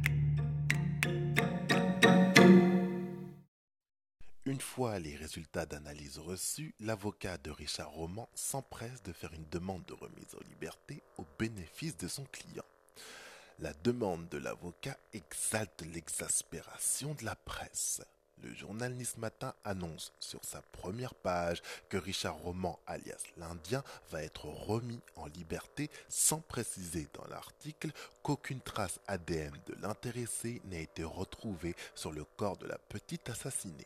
Fois 4.74 4.98
les 4.98 5.16
résultats 5.16 5.68
d'analyse 5.68 6.18
reçus, 6.18 6.74
l'avocat 6.80 7.38
de 7.38 7.52
Richard 7.52 7.92
Roman 7.92 8.28
s'empresse 8.34 9.04
de 9.04 9.14
faire 9.14 9.32
une 9.34 9.48
demande 9.52 9.86
de 9.86 9.94
remise 9.94 10.34
en 10.34 10.44
liberté 10.50 11.04
au 11.20 11.26
bénéfice 11.38 11.96
de 11.96 12.08
son 12.08 12.24
client. 12.24 12.66
La 13.60 13.72
demande 13.84 14.28
de 14.30 14.40
l'avocat 14.40 14.98
exalte 15.14 15.84
l'exaspération 15.94 17.14
de 17.14 17.24
la 17.24 17.36
presse. 17.36 18.02
Le 18.42 18.52
journal 18.56 18.94
Nice 18.94 19.18
Matin 19.18 19.54
annonce 19.64 20.12
sur 20.20 20.44
sa 20.44 20.64
première 20.64 21.14
page 21.14 21.62
que 21.88 21.98
Richard 21.98 22.38
Roman, 22.38 22.80
alias 22.88 23.22
l'Indien, 23.38 23.84
va 24.10 24.24
être 24.24 24.46
remis 24.46 25.02
en 25.16 25.28
liberté 25.28 25.92
sans 26.10 26.40
préciser 26.40 27.08
dans 27.14 27.28
l'article 27.28 27.92
qu'aucune 28.24 28.62
trace 28.62 29.00
ADN 29.06 29.54
de 29.68 29.76
l'intéressé 29.84 30.64
n'a 30.66 30.80
été 30.80 31.04
retrouvée 31.04 31.76
sur 31.94 32.12
le 32.12 32.26
corps 32.26 32.58
de 32.58 32.66
la 32.66 32.80
petite 32.80 33.30
assassinée. 33.30 33.86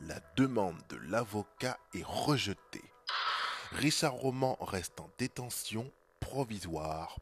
La 0.00 0.20
demande 0.36 0.80
de 0.88 0.96
l'avocat 0.96 1.78
est 1.94 2.04
rejetée. 2.04 2.84
Richard 3.72 4.14
Roman 4.14 4.56
reste 4.60 5.00
en 5.00 5.10
détention 5.18 5.90
provisoire. 6.20 7.18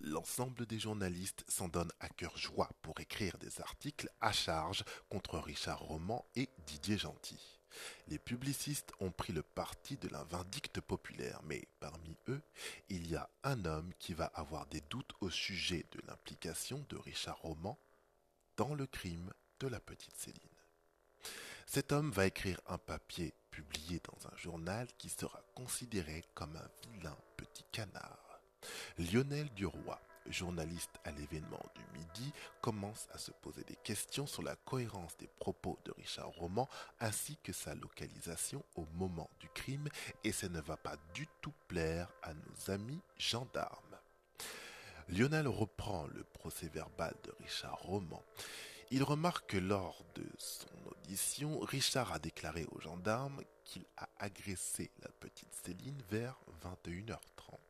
L'ensemble 0.00 0.66
des 0.66 0.78
journalistes 0.78 1.44
s'en 1.48 1.68
donne 1.68 1.90
à 2.00 2.08
cœur 2.08 2.36
joie 2.36 2.70
pour 2.82 2.98
écrire 3.00 3.38
des 3.38 3.60
articles 3.60 4.10
à 4.20 4.32
charge 4.32 4.84
contre 5.08 5.38
Richard 5.38 5.80
Roman 5.80 6.24
et 6.34 6.48
Didier 6.66 6.98
Gentil. 6.98 7.57
Les 8.08 8.18
publicistes 8.18 8.92
ont 9.00 9.10
pris 9.10 9.32
le 9.32 9.42
parti 9.42 9.96
de 9.96 10.08
la 10.08 10.24
vindicte 10.24 10.80
populaire, 10.80 11.40
mais 11.44 11.68
parmi 11.80 12.16
eux, 12.28 12.40
il 12.88 13.06
y 13.06 13.16
a 13.16 13.28
un 13.44 13.64
homme 13.64 13.92
qui 13.98 14.14
va 14.14 14.26
avoir 14.34 14.66
des 14.66 14.80
doutes 14.82 15.12
au 15.20 15.30
sujet 15.30 15.84
de 15.92 16.00
l'implication 16.06 16.84
de 16.88 16.96
Richard 16.96 17.38
Roman 17.38 17.78
dans 18.56 18.74
le 18.74 18.86
crime 18.86 19.32
de 19.60 19.68
la 19.68 19.80
petite 19.80 20.16
Céline. 20.16 20.40
Cet 21.66 21.92
homme 21.92 22.10
va 22.10 22.26
écrire 22.26 22.60
un 22.66 22.78
papier 22.78 23.34
publié 23.50 24.00
dans 24.04 24.28
un 24.28 24.36
journal 24.36 24.88
qui 24.96 25.10
sera 25.10 25.42
considéré 25.54 26.24
comme 26.34 26.56
un 26.56 26.90
vilain 26.90 27.16
petit 27.36 27.64
canard. 27.72 28.40
Lionel 28.98 29.48
Duroy, 29.50 29.98
journaliste 30.32 30.98
à 31.04 31.10
l'événement 31.12 31.64
du 31.74 31.98
midi, 31.98 32.32
commence 32.60 33.08
à 33.12 33.18
se 33.18 33.30
poser 33.30 33.64
des 33.64 33.76
questions 33.76 34.26
sur 34.26 34.42
la 34.42 34.56
cohérence 34.56 35.16
des 35.18 35.28
propos 35.38 35.78
de 35.84 35.92
Richard 35.92 36.30
Roman 36.30 36.68
ainsi 37.00 37.36
que 37.42 37.52
sa 37.52 37.74
localisation 37.74 38.64
au 38.76 38.86
moment 38.94 39.30
du 39.40 39.48
crime 39.48 39.88
et 40.24 40.32
ça 40.32 40.48
ne 40.48 40.60
va 40.60 40.76
pas 40.76 40.96
du 41.14 41.26
tout 41.40 41.54
plaire 41.68 42.12
à 42.22 42.34
nos 42.34 42.70
amis 42.70 43.00
gendarmes. 43.16 43.98
Lionel 45.08 45.48
reprend 45.48 46.06
le 46.06 46.22
procès 46.22 46.68
verbal 46.68 47.14
de 47.24 47.32
Richard 47.40 47.78
Roman. 47.78 48.22
Il 48.90 49.02
remarque 49.02 49.50
que 49.50 49.56
lors 49.56 50.02
de 50.14 50.24
son 50.38 50.68
audition, 50.86 51.60
Richard 51.60 52.12
a 52.12 52.18
déclaré 52.18 52.66
aux 52.72 52.80
gendarmes 52.80 53.42
qu'il 53.64 53.84
a 53.96 54.08
agressé 54.18 54.90
la 55.02 55.08
petite 55.20 55.52
Céline 55.64 56.02
vers 56.10 56.38
21h30. 56.62 57.67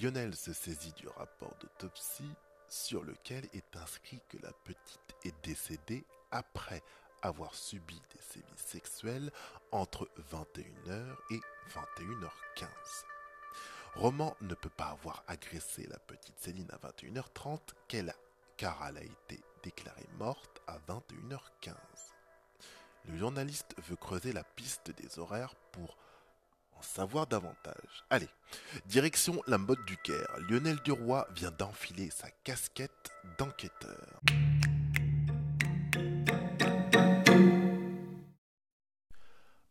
Lionel 0.00 0.36
se 0.36 0.52
saisit 0.52 0.92
du 0.92 1.08
rapport 1.08 1.56
d'autopsie 1.60 2.30
sur 2.68 3.02
lequel 3.02 3.44
est 3.52 3.76
inscrit 3.76 4.20
que 4.28 4.38
la 4.38 4.52
petite 4.52 5.16
est 5.24 5.34
décédée 5.44 6.04
après 6.30 6.82
avoir 7.22 7.54
subi 7.54 8.00
des 8.14 8.20
sévices 8.20 8.64
sexuels 8.64 9.32
entre 9.72 10.08
21h 10.30 11.16
et 11.30 11.40
21h15. 11.70 12.68
Roman 13.96 14.36
ne 14.40 14.54
peut 14.54 14.68
pas 14.68 14.90
avoir 14.90 15.24
agressé 15.26 15.88
la 15.88 15.98
petite 15.98 16.38
Céline 16.38 16.70
à 16.70 16.88
21h30 16.88 17.58
car 18.56 18.86
elle 18.86 18.98
a 18.98 19.02
été 19.02 19.40
déclarée 19.64 20.08
morte 20.18 20.60
à 20.68 20.78
21h15. 20.78 21.74
Le 23.06 23.16
journaliste 23.16 23.74
veut 23.88 23.96
creuser 23.96 24.32
la 24.32 24.44
piste 24.44 24.92
des 24.92 25.18
horaires 25.18 25.56
pour 25.72 25.96
savoir 26.82 27.26
davantage. 27.26 28.04
Allez, 28.10 28.28
direction 28.86 29.42
la 29.46 29.58
mode 29.58 29.84
du 29.86 29.96
Caire. 29.98 30.36
Lionel 30.48 30.78
Duroy 30.84 31.26
vient 31.34 31.50
d'enfiler 31.50 32.10
sa 32.10 32.30
casquette 32.44 33.10
d'enquêteur. 33.38 34.20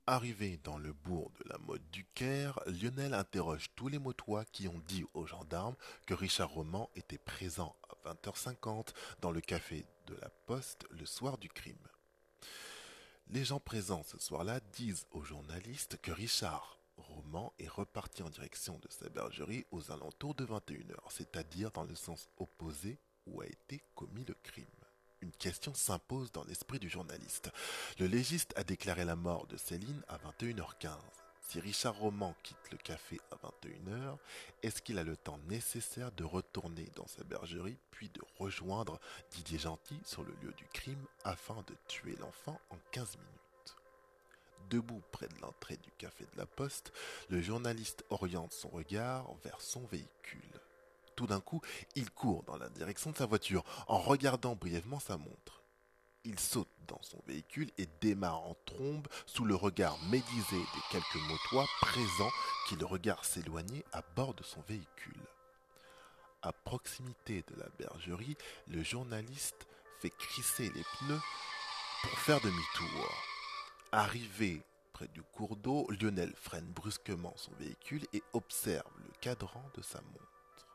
Arrivé 0.09 0.57
dans 0.63 0.77
le 0.77 0.93
bourg 0.93 1.31
de 1.31 1.49
la 1.49 1.57
mode 1.57 1.83
du 1.91 2.05
Caire, 2.15 2.59
Lionel 2.65 3.13
interroge 3.13 3.71
tous 3.75 3.89
les 3.89 3.99
motois 3.99 4.45
qui 4.45 4.69
ont 4.69 4.81
dit 4.87 5.03
aux 5.13 5.25
gendarmes 5.25 5.75
que 6.05 6.13
Richard 6.13 6.49
Roman 6.49 6.89
était 6.95 7.17
présent 7.17 7.75
à 8.05 8.13
20h50 8.13 8.93
dans 9.19 9.31
le 9.31 9.41
café 9.41 9.85
de 10.05 10.15
la 10.21 10.29
Poste 10.45 10.85
le 10.91 11.05
soir 11.05 11.37
du 11.37 11.49
crime. 11.49 11.75
Les 13.27 13.43
gens 13.43 13.59
présents 13.59 14.03
ce 14.03 14.17
soir-là 14.17 14.61
disent 14.71 15.05
aux 15.11 15.23
journalistes 15.23 15.97
que 16.01 16.11
Richard 16.11 16.76
Est 17.59 17.67
reparti 17.67 18.23
en 18.23 18.29
direction 18.29 18.79
de 18.79 18.87
sa 18.89 19.09
bergerie 19.09 19.65
aux 19.71 19.91
alentours 19.91 20.33
de 20.33 20.45
21h, 20.45 20.95
c'est-à-dire 21.09 21.71
dans 21.71 21.83
le 21.83 21.95
sens 21.95 22.29
opposé 22.37 22.99
où 23.25 23.41
a 23.41 23.45
été 23.45 23.81
commis 23.95 24.23
le 24.25 24.33
crime. 24.43 24.65
Une 25.21 25.33
question 25.33 25.73
s'impose 25.73 26.31
dans 26.31 26.45
l'esprit 26.45 26.79
du 26.79 26.89
journaliste. 26.89 27.51
Le 27.99 28.07
légiste 28.07 28.53
a 28.55 28.63
déclaré 28.63 29.03
la 29.03 29.15
mort 29.15 29.45
de 29.47 29.57
Céline 29.57 30.03
à 30.07 30.17
21h15. 30.17 30.95
Si 31.41 31.59
Richard 31.59 31.95
Roman 31.95 32.35
quitte 32.43 32.71
le 32.71 32.77
café 32.77 33.19
à 33.31 33.35
21h, 33.35 34.17
est-ce 34.63 34.81
qu'il 34.81 34.97
a 34.97 35.03
le 35.03 35.17
temps 35.17 35.39
nécessaire 35.49 36.11
de 36.13 36.23
retourner 36.23 36.89
dans 36.95 37.07
sa 37.07 37.23
bergerie 37.23 37.77
puis 37.91 38.09
de 38.09 38.21
rejoindre 38.37 38.99
Didier 39.31 39.59
Gentil 39.59 39.99
sur 40.05 40.23
le 40.23 40.33
lieu 40.41 40.53
du 40.53 40.65
crime 40.73 41.05
afin 41.23 41.61
de 41.67 41.75
tuer 41.87 42.15
l'enfant 42.19 42.59
en 42.69 42.77
15 42.91 43.17
minutes? 43.17 43.36
Debout 44.69 45.01
près 45.11 45.27
de 45.27 45.39
l'entrée 45.41 45.77
du 45.77 45.91
café 45.97 46.25
de 46.25 46.37
la 46.37 46.45
Poste, 46.45 46.91
le 47.29 47.41
journaliste 47.41 48.03
oriente 48.09 48.53
son 48.53 48.69
regard 48.69 49.33
vers 49.43 49.61
son 49.61 49.85
véhicule. 49.85 50.41
Tout 51.15 51.27
d'un 51.27 51.39
coup, 51.39 51.61
il 51.95 52.11
court 52.11 52.43
dans 52.43 52.57
la 52.57 52.69
direction 52.69 53.11
de 53.11 53.17
sa 53.17 53.25
voiture 53.25 53.63
en 53.87 53.97
regardant 53.97 54.55
brièvement 54.55 54.99
sa 54.99 55.17
montre. 55.17 55.63
Il 56.25 56.39
saute 56.39 56.67
dans 56.87 57.01
son 57.01 57.21
véhicule 57.25 57.71
et 57.77 57.87
démarre 58.01 58.43
en 58.43 58.55
trombe 58.65 59.07
sous 59.25 59.45
le 59.45 59.55
regard 59.55 59.97
médisé 60.09 60.57
des 60.57 60.81
quelques 60.91 61.27
motois 61.27 61.65
présents 61.81 62.31
qui 62.67 62.75
le 62.75 62.85
regardent 62.85 63.23
s'éloigner 63.23 63.85
à 63.93 64.03
bord 64.15 64.33
de 64.33 64.43
son 64.43 64.61
véhicule. 64.67 65.23
À 66.41 66.51
proximité 66.51 67.43
de 67.47 67.55
la 67.59 67.69
bergerie, 67.79 68.37
le 68.67 68.83
journaliste 68.83 69.67
fait 69.99 70.11
crisser 70.11 70.69
les 70.75 70.83
pneus 70.99 71.21
pour 72.03 72.19
faire 72.19 72.41
demi-tour. 72.41 73.36
Arrivé 73.93 74.61
près 74.91 75.07
du 75.07 75.21
cours 75.21 75.55
d'eau, 75.55 75.87
Lionel 75.91 76.33
freine 76.35 76.65
brusquement 76.65 77.33
son 77.37 77.53
véhicule 77.53 78.05
et 78.11 78.21
observe 78.33 78.91
le 78.99 79.11
cadran 79.21 79.63
de 79.75 79.81
sa 79.81 80.01
montre. 80.01 80.67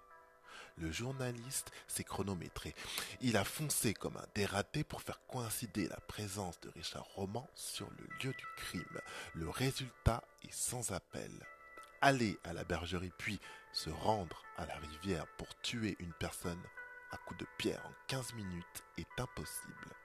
Le 0.79 0.90
journaliste 0.90 1.70
s'est 1.87 2.05
chronométré. 2.05 2.75
Il 3.20 3.37
a 3.37 3.44
foncé 3.44 3.92
comme 3.92 4.16
un 4.16 4.27
dératé 4.35 4.83
pour 4.83 5.03
faire 5.03 5.20
coïncider 5.27 5.88
la 5.88 6.01
présence 6.09 6.59
de 6.62 6.70
Richard 6.70 7.05
Roman 7.05 7.46
sur 7.55 7.90
le 7.90 8.05
lieu 8.22 8.33
du 8.33 8.46
crime. 8.57 9.01
Le 9.35 9.51
résultat 9.51 10.25
est 10.42 10.53
sans 10.53 10.92
appel. 10.92 11.31
Aller 12.01 12.38
à 12.44 12.55
la 12.55 12.64
bergerie 12.64 13.12
puis 13.18 13.38
se 13.72 13.90
rendre 13.90 14.42
à 14.57 14.64
la 14.64 14.77
rivière 14.77 15.27
pour 15.37 15.55
tuer 15.61 15.96
une 15.98 16.14
personne 16.14 16.62
à 17.11 17.18
coups 17.18 17.40
de 17.40 17.46
pierre 17.59 17.85
en 17.85 17.92
15 18.09 18.33
minutes 18.35 18.85
est 18.96 19.20
impossible. 19.20 20.02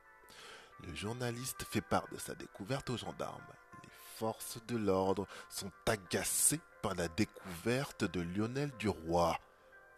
Le 0.86 0.94
journaliste 0.96 1.64
fait 1.70 1.82
part 1.82 2.08
de 2.12 2.18
sa 2.18 2.36
découverte 2.36 2.90
aux 2.90 2.98
gendarmes. 2.98 3.42
Les 3.84 3.90
forces 4.18 4.60
de 4.68 4.78
l'ordre 4.78 5.28
sont 5.50 5.72
agacées 5.86 6.60
par 6.82 6.96
la 6.96 7.08
découverte 7.08 8.04
de 8.04 8.22
Lionel 8.22 8.72
Duroy. 8.80 9.38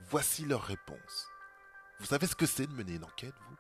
Voici 0.10 0.46
leur 0.46 0.63
réponse. 0.63 1.28
Vous 2.00 2.06
savez 2.06 2.28
ce 2.28 2.36
que 2.36 2.46
c'est 2.46 2.68
de 2.68 2.74
mener 2.74 2.94
une 2.94 3.04
enquête, 3.04 3.36
vous? 3.48 3.56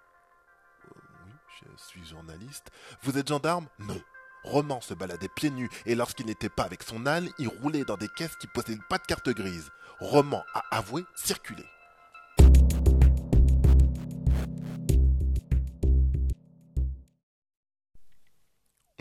Euh, 0.95 0.99
Oui, 1.25 1.33
je 1.61 1.83
suis 1.83 2.05
journaliste. 2.05 2.71
Vous 3.01 3.17
êtes 3.17 3.27
gendarme? 3.27 3.67
Non. 3.79 4.01
Roman 4.43 4.79
se 4.79 4.93
baladait 4.93 5.27
pieds 5.27 5.49
nus 5.49 5.69
et 5.85 5.95
lorsqu'il 5.95 6.25
n'était 6.25 6.47
pas 6.47 6.63
avec 6.63 6.83
son 6.83 7.05
âne, 7.05 7.29
il 7.39 7.49
roulait 7.49 7.83
dans 7.83 7.97
des 7.97 8.07
caisses 8.07 8.37
qui 8.37 8.47
possèdent 8.47 8.87
pas 8.87 8.97
de 8.97 9.05
carte 9.05 9.29
grise. 9.29 9.69
Roman 9.99 10.45
a 10.53 10.63
avoué 10.77 11.03
circuler. 11.15 11.65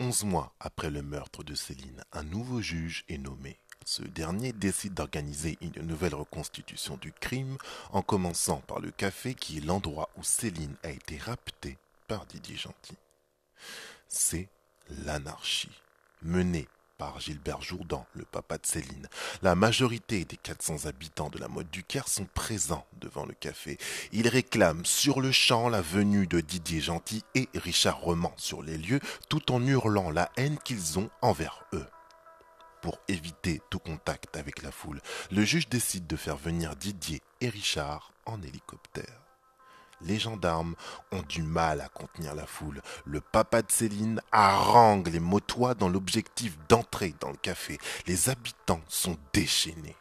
11 0.09 0.23
mois 0.23 0.55
après 0.59 0.89
le 0.89 1.03
meurtre 1.03 1.43
de 1.43 1.53
Céline, 1.53 2.03
un 2.13 2.23
nouveau 2.23 2.61
juge 2.61 3.05
est 3.09 3.19
nommé. 3.19 3.59
Ce 3.85 4.01
dernier 4.01 4.53
décide 4.53 4.95
d'organiser 4.95 5.59
une 5.61 5.85
nouvelle 5.85 6.15
reconstitution 6.15 6.97
du 6.97 7.11
crime 7.11 7.59
en 7.91 8.01
commençant 8.01 8.63
par 8.65 8.79
le 8.79 8.89
café 8.89 9.35
qui 9.35 9.59
est 9.59 9.63
l'endroit 9.63 10.09
où 10.17 10.23
Céline 10.23 10.75
a 10.81 10.89
été 10.89 11.19
raptée 11.19 11.77
par 12.07 12.25
Didier 12.25 12.55
Gentil. 12.55 12.97
C'est 14.07 14.47
l'anarchie 14.89 15.79
menée 16.23 16.67
par 16.99 17.19
Gilbert 17.19 17.61
Jourdan, 17.61 18.05
le 18.13 18.25
papa 18.25 18.57
de 18.57 18.67
Céline. 18.67 19.07
La 19.41 19.55
majorité 19.55 20.25
des 20.25 20.37
400 20.37 20.85
habitants 20.85 21.29
de 21.29 21.39
la 21.39 21.47
mode 21.47 21.71
du 21.71 21.83
Caire 21.83 22.09
sont 22.09 22.27
présents 22.33 22.85
devant 22.99 23.25
le 23.25 23.33
café. 23.33 23.79
Ils 24.11 24.27
réclament 24.27 24.85
sur 24.85 25.21
le 25.21 25.31
champ 25.31 25.69
la 25.69 25.81
venue 25.81 26.27
de 26.27 26.41
Didier 26.41 26.81
Gentil 26.81 27.23
et 27.33 27.47
Richard 27.55 28.01
Roman 28.01 28.33
sur 28.35 28.61
les 28.61 28.77
lieux, 28.77 28.99
tout 29.29 29.51
en 29.51 29.65
hurlant 29.65 30.11
la 30.11 30.29
haine 30.35 30.59
qu'ils 30.63 30.99
ont 30.99 31.09
envers 31.21 31.65
eux. 31.73 31.87
Pour 32.81 32.99
éviter 33.07 33.61
tout 33.69 33.79
contact 33.79 34.35
avec 34.35 34.61
la 34.61 34.71
foule, 34.71 35.01
le 35.31 35.43
juge 35.43 35.69
décide 35.69 36.05
de 36.05 36.17
faire 36.17 36.37
venir 36.37 36.75
Didier 36.75 37.21
et 37.39 37.49
Richard 37.49 38.11
en 38.25 38.41
hélicoptère. 38.41 39.28
Les 40.01 40.19
gendarmes 40.19 40.75
ont 41.11 41.21
du 41.23 41.43
mal 41.43 41.81
à 41.81 41.89
contenir 41.89 42.35
la 42.35 42.45
foule. 42.45 42.81
Le 43.05 43.21
papa 43.21 43.61
de 43.61 43.71
Céline 43.71 44.21
harangue 44.31 45.07
les 45.07 45.19
motois 45.19 45.73
dans 45.73 45.89
l'objectif 45.89 46.57
d'entrer 46.67 47.13
dans 47.19 47.31
le 47.31 47.37
café. 47.37 47.77
Les 48.07 48.29
habitants 48.29 48.81
sont 48.87 49.17
déchaînés. 49.33 49.95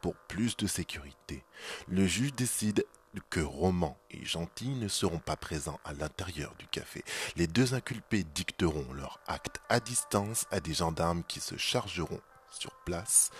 Pour 0.00 0.14
plus 0.14 0.56
de 0.56 0.66
sécurité, 0.66 1.44
le 1.88 2.06
juge 2.06 2.34
décide 2.34 2.84
que 3.30 3.40
Roman 3.40 3.96
et 4.10 4.24
Gentil 4.24 4.70
ne 4.70 4.88
seront 4.88 5.18
pas 5.18 5.36
présents 5.36 5.80
à 5.84 5.92
l'intérieur 5.92 6.54
du 6.58 6.66
café. 6.66 7.04
Les 7.36 7.46
deux 7.46 7.74
inculpés 7.74 8.24
dicteront 8.24 8.92
leur 8.92 9.20
acte 9.26 9.60
à 9.68 9.80
distance 9.80 10.46
à 10.50 10.60
des 10.60 10.74
gendarmes 10.74 11.22
qui 11.24 11.40
se 11.40 11.56
chargeront 11.56 12.20
sur 12.50 12.72
place 12.84 13.30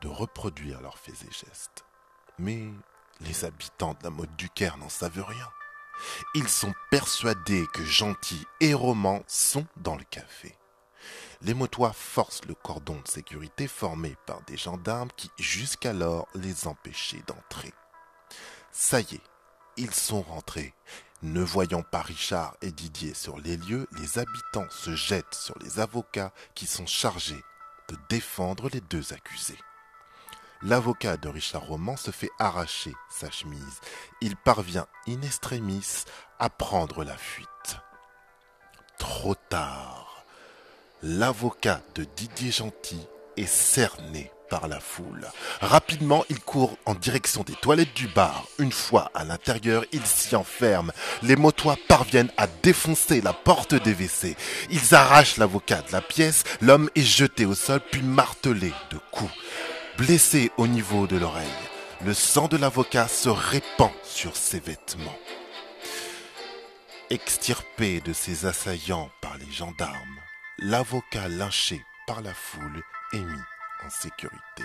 de 0.00 0.08
reproduire 0.08 0.80
leurs 0.80 0.98
faits 0.98 1.22
et 1.22 1.32
gestes. 1.32 1.84
Mais 2.38 2.68
les 3.20 3.44
habitants 3.44 3.94
de 3.94 4.04
la 4.04 4.10
mode 4.10 4.34
du 4.36 4.48
Caire 4.50 4.78
n'en 4.78 4.88
savent 4.88 5.24
rien. 5.26 5.48
Ils 6.34 6.48
sont 6.48 6.72
persuadés 6.90 7.66
que 7.74 7.84
Gentil 7.84 8.46
et 8.60 8.74
Roman 8.74 9.22
sont 9.26 9.66
dans 9.76 9.96
le 9.96 10.04
café. 10.04 10.56
Les 11.42 11.54
motois 11.54 11.92
forcent 11.92 12.44
le 12.46 12.54
cordon 12.54 13.00
de 13.02 13.08
sécurité 13.08 13.66
formé 13.66 14.16
par 14.26 14.42
des 14.42 14.56
gendarmes 14.56 15.10
qui 15.16 15.30
jusqu'alors 15.38 16.28
les 16.34 16.66
empêchaient 16.66 17.22
d'entrer. 17.26 17.72
Ça 18.72 19.00
y 19.00 19.14
est, 19.14 19.22
ils 19.76 19.94
sont 19.94 20.22
rentrés. 20.22 20.74
Ne 21.22 21.42
voyant 21.42 21.82
pas 21.82 22.02
Richard 22.02 22.56
et 22.62 22.72
Didier 22.72 23.14
sur 23.14 23.38
les 23.38 23.56
lieux, 23.56 23.86
les 23.98 24.18
habitants 24.18 24.68
se 24.70 24.94
jettent 24.94 25.34
sur 25.34 25.58
les 25.58 25.80
avocats 25.80 26.32
qui 26.54 26.66
sont 26.66 26.86
chargés 26.86 27.42
de 27.88 27.96
défendre 28.08 28.68
les 28.70 28.80
deux 28.80 29.12
accusés. 29.12 29.58
L'avocat 30.62 31.16
de 31.16 31.28
Richard 31.28 31.62
Roman 31.62 31.96
se 31.96 32.10
fait 32.10 32.30
arracher 32.38 32.94
sa 33.08 33.30
chemise. 33.30 33.80
Il 34.20 34.36
parvient 34.36 34.86
in 35.08 35.22
extremis 35.22 36.04
à 36.38 36.50
prendre 36.50 37.02
la 37.02 37.16
fuite. 37.16 37.78
Trop 38.98 39.34
tard. 39.34 40.26
L'avocat 41.02 41.80
de 41.94 42.04
Didier 42.04 42.52
Gentil 42.52 43.00
est 43.38 43.46
cerné 43.46 44.30
par 44.50 44.68
la 44.68 44.80
foule. 44.80 45.26
Rapidement, 45.62 46.26
il 46.28 46.40
court 46.40 46.76
en 46.84 46.94
direction 46.94 47.42
des 47.42 47.54
toilettes 47.54 47.94
du 47.94 48.08
bar. 48.08 48.44
Une 48.58 48.72
fois 48.72 49.10
à 49.14 49.24
l'intérieur, 49.24 49.84
il 49.92 50.04
s'y 50.04 50.36
enferme. 50.36 50.92
Les 51.22 51.36
motois 51.36 51.78
parviennent 51.88 52.32
à 52.36 52.46
défoncer 52.62 53.22
la 53.22 53.32
porte 53.32 53.74
des 53.74 53.94
WC. 53.94 54.36
Ils 54.70 54.94
arrachent 54.94 55.38
l'avocat 55.38 55.80
de 55.80 55.92
la 55.92 56.02
pièce. 56.02 56.44
L'homme 56.60 56.90
est 56.94 57.00
jeté 57.00 57.46
au 57.46 57.54
sol 57.54 57.80
puis 57.90 58.02
martelé 58.02 58.74
de 58.90 58.98
coups. 59.10 59.32
Blessé 60.00 60.50
au 60.56 60.66
niveau 60.66 61.06
de 61.06 61.18
l'oreille, 61.18 61.46
le 62.06 62.14
sang 62.14 62.48
de 62.48 62.56
l'avocat 62.56 63.06
se 63.06 63.28
répand 63.28 63.92
sur 64.02 64.34
ses 64.34 64.58
vêtements. 64.58 65.18
Extirpé 67.10 68.00
de 68.00 68.14
ses 68.14 68.46
assaillants 68.46 69.10
par 69.20 69.36
les 69.36 69.52
gendarmes, 69.52 70.20
l'avocat 70.56 71.28
lynché 71.28 71.84
par 72.06 72.22
la 72.22 72.32
foule 72.32 72.82
est 73.12 73.20
mis 73.20 73.42
en 73.84 73.90
sécurité. 73.90 74.64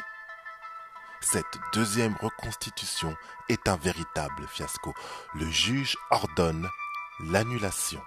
Cette 1.19 1.59
deuxième 1.73 2.15
reconstitution 2.21 3.13
est 3.49 3.67
un 3.67 3.75
véritable 3.75 4.47
fiasco. 4.47 4.93
Le 5.33 5.51
juge 5.51 5.97
ordonne 6.11 6.65
l'annulation 7.25 8.01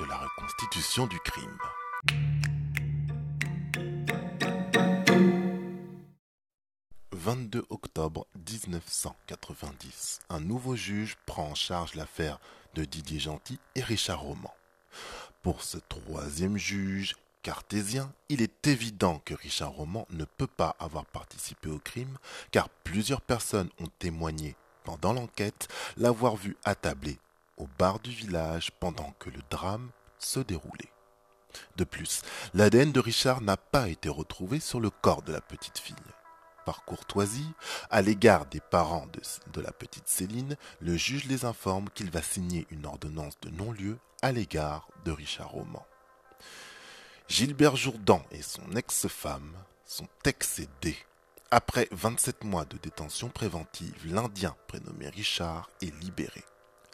de 0.00 0.04
la 0.06 0.16
reconstitution 0.16 1.06
du 1.06 1.20
crime. 1.20 2.55
22 7.26 7.66
octobre 7.70 8.24
1990, 8.36 10.20
un 10.28 10.38
nouveau 10.38 10.76
juge 10.76 11.16
prend 11.26 11.48
en 11.48 11.54
charge 11.56 11.96
l'affaire 11.96 12.38
de 12.74 12.84
Didier 12.84 13.18
Gentil 13.18 13.58
et 13.74 13.82
Richard 13.82 14.20
Roman. 14.20 14.54
Pour 15.42 15.64
ce 15.64 15.78
troisième 15.88 16.56
juge 16.56 17.16
cartésien, 17.42 18.12
il 18.28 18.42
est 18.42 18.68
évident 18.68 19.20
que 19.24 19.34
Richard 19.34 19.72
Roman 19.72 20.06
ne 20.10 20.24
peut 20.24 20.46
pas 20.46 20.76
avoir 20.78 21.04
participé 21.04 21.68
au 21.68 21.80
crime 21.80 22.16
car 22.52 22.68
plusieurs 22.68 23.22
personnes 23.22 23.70
ont 23.80 23.90
témoigné 23.98 24.54
pendant 24.84 25.12
l'enquête 25.12 25.66
l'avoir 25.96 26.36
vu 26.36 26.56
attablé 26.64 27.18
au 27.56 27.66
bar 27.76 27.98
du 27.98 28.10
village 28.10 28.70
pendant 28.78 29.12
que 29.18 29.30
le 29.30 29.40
drame 29.50 29.90
se 30.20 30.38
déroulait. 30.38 30.92
De 31.76 31.82
plus, 31.82 32.22
l'ADN 32.54 32.92
de 32.92 33.00
Richard 33.00 33.40
n'a 33.40 33.56
pas 33.56 33.88
été 33.88 34.08
retrouvé 34.08 34.60
sur 34.60 34.78
le 34.78 34.90
corps 34.90 35.22
de 35.22 35.32
la 35.32 35.40
petite 35.40 35.78
fille 35.78 35.96
par 36.66 36.84
courtoisie, 36.84 37.52
à 37.90 38.02
l'égard 38.02 38.44
des 38.44 38.60
parents 38.60 39.06
de, 39.54 39.60
la 39.62 39.72
petite 39.72 40.08
Céline, 40.08 40.56
le 40.80 40.96
juge 40.96 41.24
les 41.24 41.46
informe 41.46 41.88
qu'il 41.94 42.10
va 42.10 42.20
signer 42.20 42.66
une 42.70 42.84
ordonnance 42.84 43.40
de 43.40 43.50
non-lieu 43.50 43.98
à 44.20 44.32
l'égard 44.32 44.88
de 45.04 45.12
Richard 45.12 45.50
Roman. 45.50 45.86
Gilbert 47.28 47.76
Jourdan 47.76 48.22
et 48.32 48.42
son 48.42 48.74
ex-femme 48.76 49.54
sont 49.86 50.08
excédés. 50.24 50.98
Après 51.50 51.88
27 51.92 52.44
mois 52.44 52.64
de 52.64 52.76
détention 52.78 53.28
préventive, 53.28 53.94
l'Indien 54.04 54.56
prénommé 54.66 55.08
Richard 55.08 55.70
est 55.80 55.94
libéré 56.02 56.44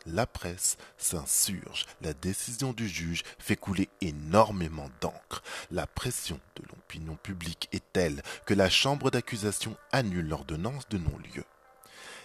la 0.07 0.27
presse 0.27 0.77
s'insurge. 0.99 1.87
La 2.01 2.13
décision 2.15 2.73
du 2.73 2.89
juge 2.89 3.23
fait 3.39 3.57
couler 3.57 3.89
énormément 4.01 4.89
d'encre. 5.01 5.43
La 5.71 5.87
pression 5.87 6.41
de 6.57 6.63
l'opinion 6.93 7.17
publique 7.17 7.69
est 7.73 7.85
telle 7.95 8.23
que 8.45 8.53
la 8.53 8.69
chambre 8.69 9.11
d'accusation 9.11 9.77
annule 9.93 10.29
l'ordonnance 10.29 10.87
de 10.91 10.99
non-lieu. 10.99 11.45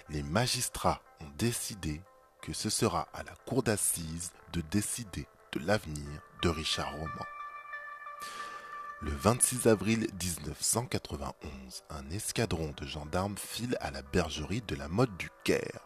Les 0.10 0.24
magistrats 0.24 1.02
ont 1.22 1.32
décidé 1.38 2.02
que 2.42 2.52
ce 2.52 2.70
sera 2.70 3.08
à 3.14 3.24
la 3.24 3.34
cour 3.46 3.64
d'assises 3.64 4.32
de 4.52 4.60
décider 4.60 5.26
de 5.54 5.66
l'avenir 5.66 6.22
de 6.42 6.50
Richard 6.50 6.92
Roman. 6.92 7.26
Le 9.02 9.12
26 9.12 9.68
avril 9.68 10.08
1991, 10.22 11.84
un 11.90 12.10
escadron 12.10 12.74
de 12.76 12.86
gendarmes 12.86 13.38
file 13.38 13.78
à 13.80 13.92
la 13.92 14.02
bergerie 14.02 14.64
de 14.68 14.76
la 14.76 14.90
mode 14.90 15.16
du 15.16 15.30
Caire. 15.46 15.80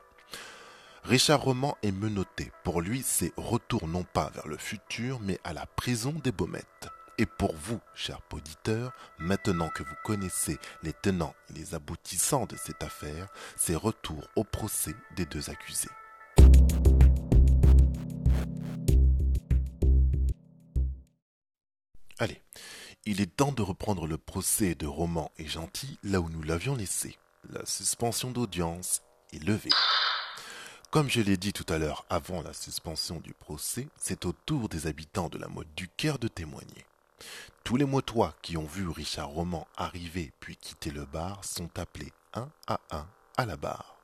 Richard 1.03 1.41
Roman 1.41 1.77
est 1.83 1.91
menotté. 1.91 2.51
Pour 2.63 2.81
lui, 2.81 3.03
c'est 3.05 3.33
retour 3.37 3.87
non 3.87 4.03
pas 4.03 4.31
vers 4.33 4.47
le 4.47 4.57
futur, 4.57 5.19
mais 5.19 5.39
à 5.43 5.53
la 5.53 5.67
prison 5.67 6.13
des 6.23 6.31
Baumettes. 6.31 6.89
Et 7.17 7.25
pour 7.25 7.53
vous, 7.55 7.79
chers 7.93 8.21
auditeurs, 8.33 8.93
maintenant 9.19 9.69
que 9.69 9.83
vous 9.83 9.95
connaissez 10.03 10.57
les 10.83 10.93
tenants 10.93 11.35
et 11.49 11.53
les 11.53 11.75
aboutissants 11.75 12.45
de 12.45 12.55
cette 12.55 12.83
affaire, 12.83 13.27
c'est 13.55 13.75
retour 13.75 14.27
au 14.35 14.43
procès 14.43 14.95
des 15.15 15.25
deux 15.25 15.49
accusés. 15.49 15.89
Allez, 22.17 22.41
il 23.05 23.19
est 23.19 23.35
temps 23.35 23.51
de 23.51 23.61
reprendre 23.61 24.07
le 24.07 24.17
procès 24.17 24.75
de 24.75 24.85
Roman 24.85 25.31
et 25.37 25.47
Gentil 25.47 25.97
là 26.03 26.21
où 26.21 26.29
nous 26.29 26.43
l'avions 26.43 26.75
laissé. 26.75 27.17
La 27.49 27.65
suspension 27.65 28.31
d'audience 28.31 29.01
est 29.33 29.43
levée. 29.43 29.71
Comme 30.91 31.09
je 31.09 31.21
l'ai 31.21 31.37
dit 31.37 31.53
tout 31.53 31.65
à 31.69 31.77
l'heure 31.77 32.05
avant 32.09 32.41
la 32.41 32.53
suspension 32.53 33.19
du 33.19 33.33
procès, 33.33 33.87
c'est 33.97 34.25
au 34.25 34.33
tour 34.33 34.69
des 34.69 34.87
habitants 34.87 35.29
de 35.29 35.37
la 35.37 35.47
mode 35.47 35.73
du 35.75 35.87
Caire 35.87 36.19
de 36.19 36.27
témoigner. 36.27 36.85
Tous 37.63 37.77
les 37.77 37.85
motois 37.85 38.33
qui 38.41 38.57
ont 38.57 38.65
vu 38.65 38.89
Richard 38.89 39.29
Roman 39.29 39.67
arriver 39.77 40.31
puis 40.39 40.57
quitter 40.57 40.91
le 40.91 41.05
bar 41.05 41.43
sont 41.45 41.69
appelés 41.77 42.11
un 42.33 42.49
à 42.67 42.79
un 42.91 43.07
à 43.37 43.45
la 43.45 43.57
barre. 43.57 43.97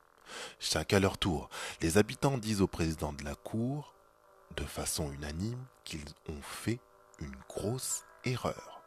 Chaque 0.60 0.94
à 0.94 1.00
leur 1.00 1.18
tour, 1.18 1.50
les 1.82 1.98
habitants 1.98 2.38
disent 2.38 2.62
au 2.62 2.68
président 2.68 3.14
de 3.14 3.24
la 3.24 3.36
cour, 3.36 3.94
de 4.56 4.64
façon 4.64 5.12
unanime, 5.12 5.64
qu'ils 5.84 6.06
ont 6.30 6.42
fait 6.42 6.80
une 7.20 7.36
grosse 7.48 8.04
erreur. 8.26 8.82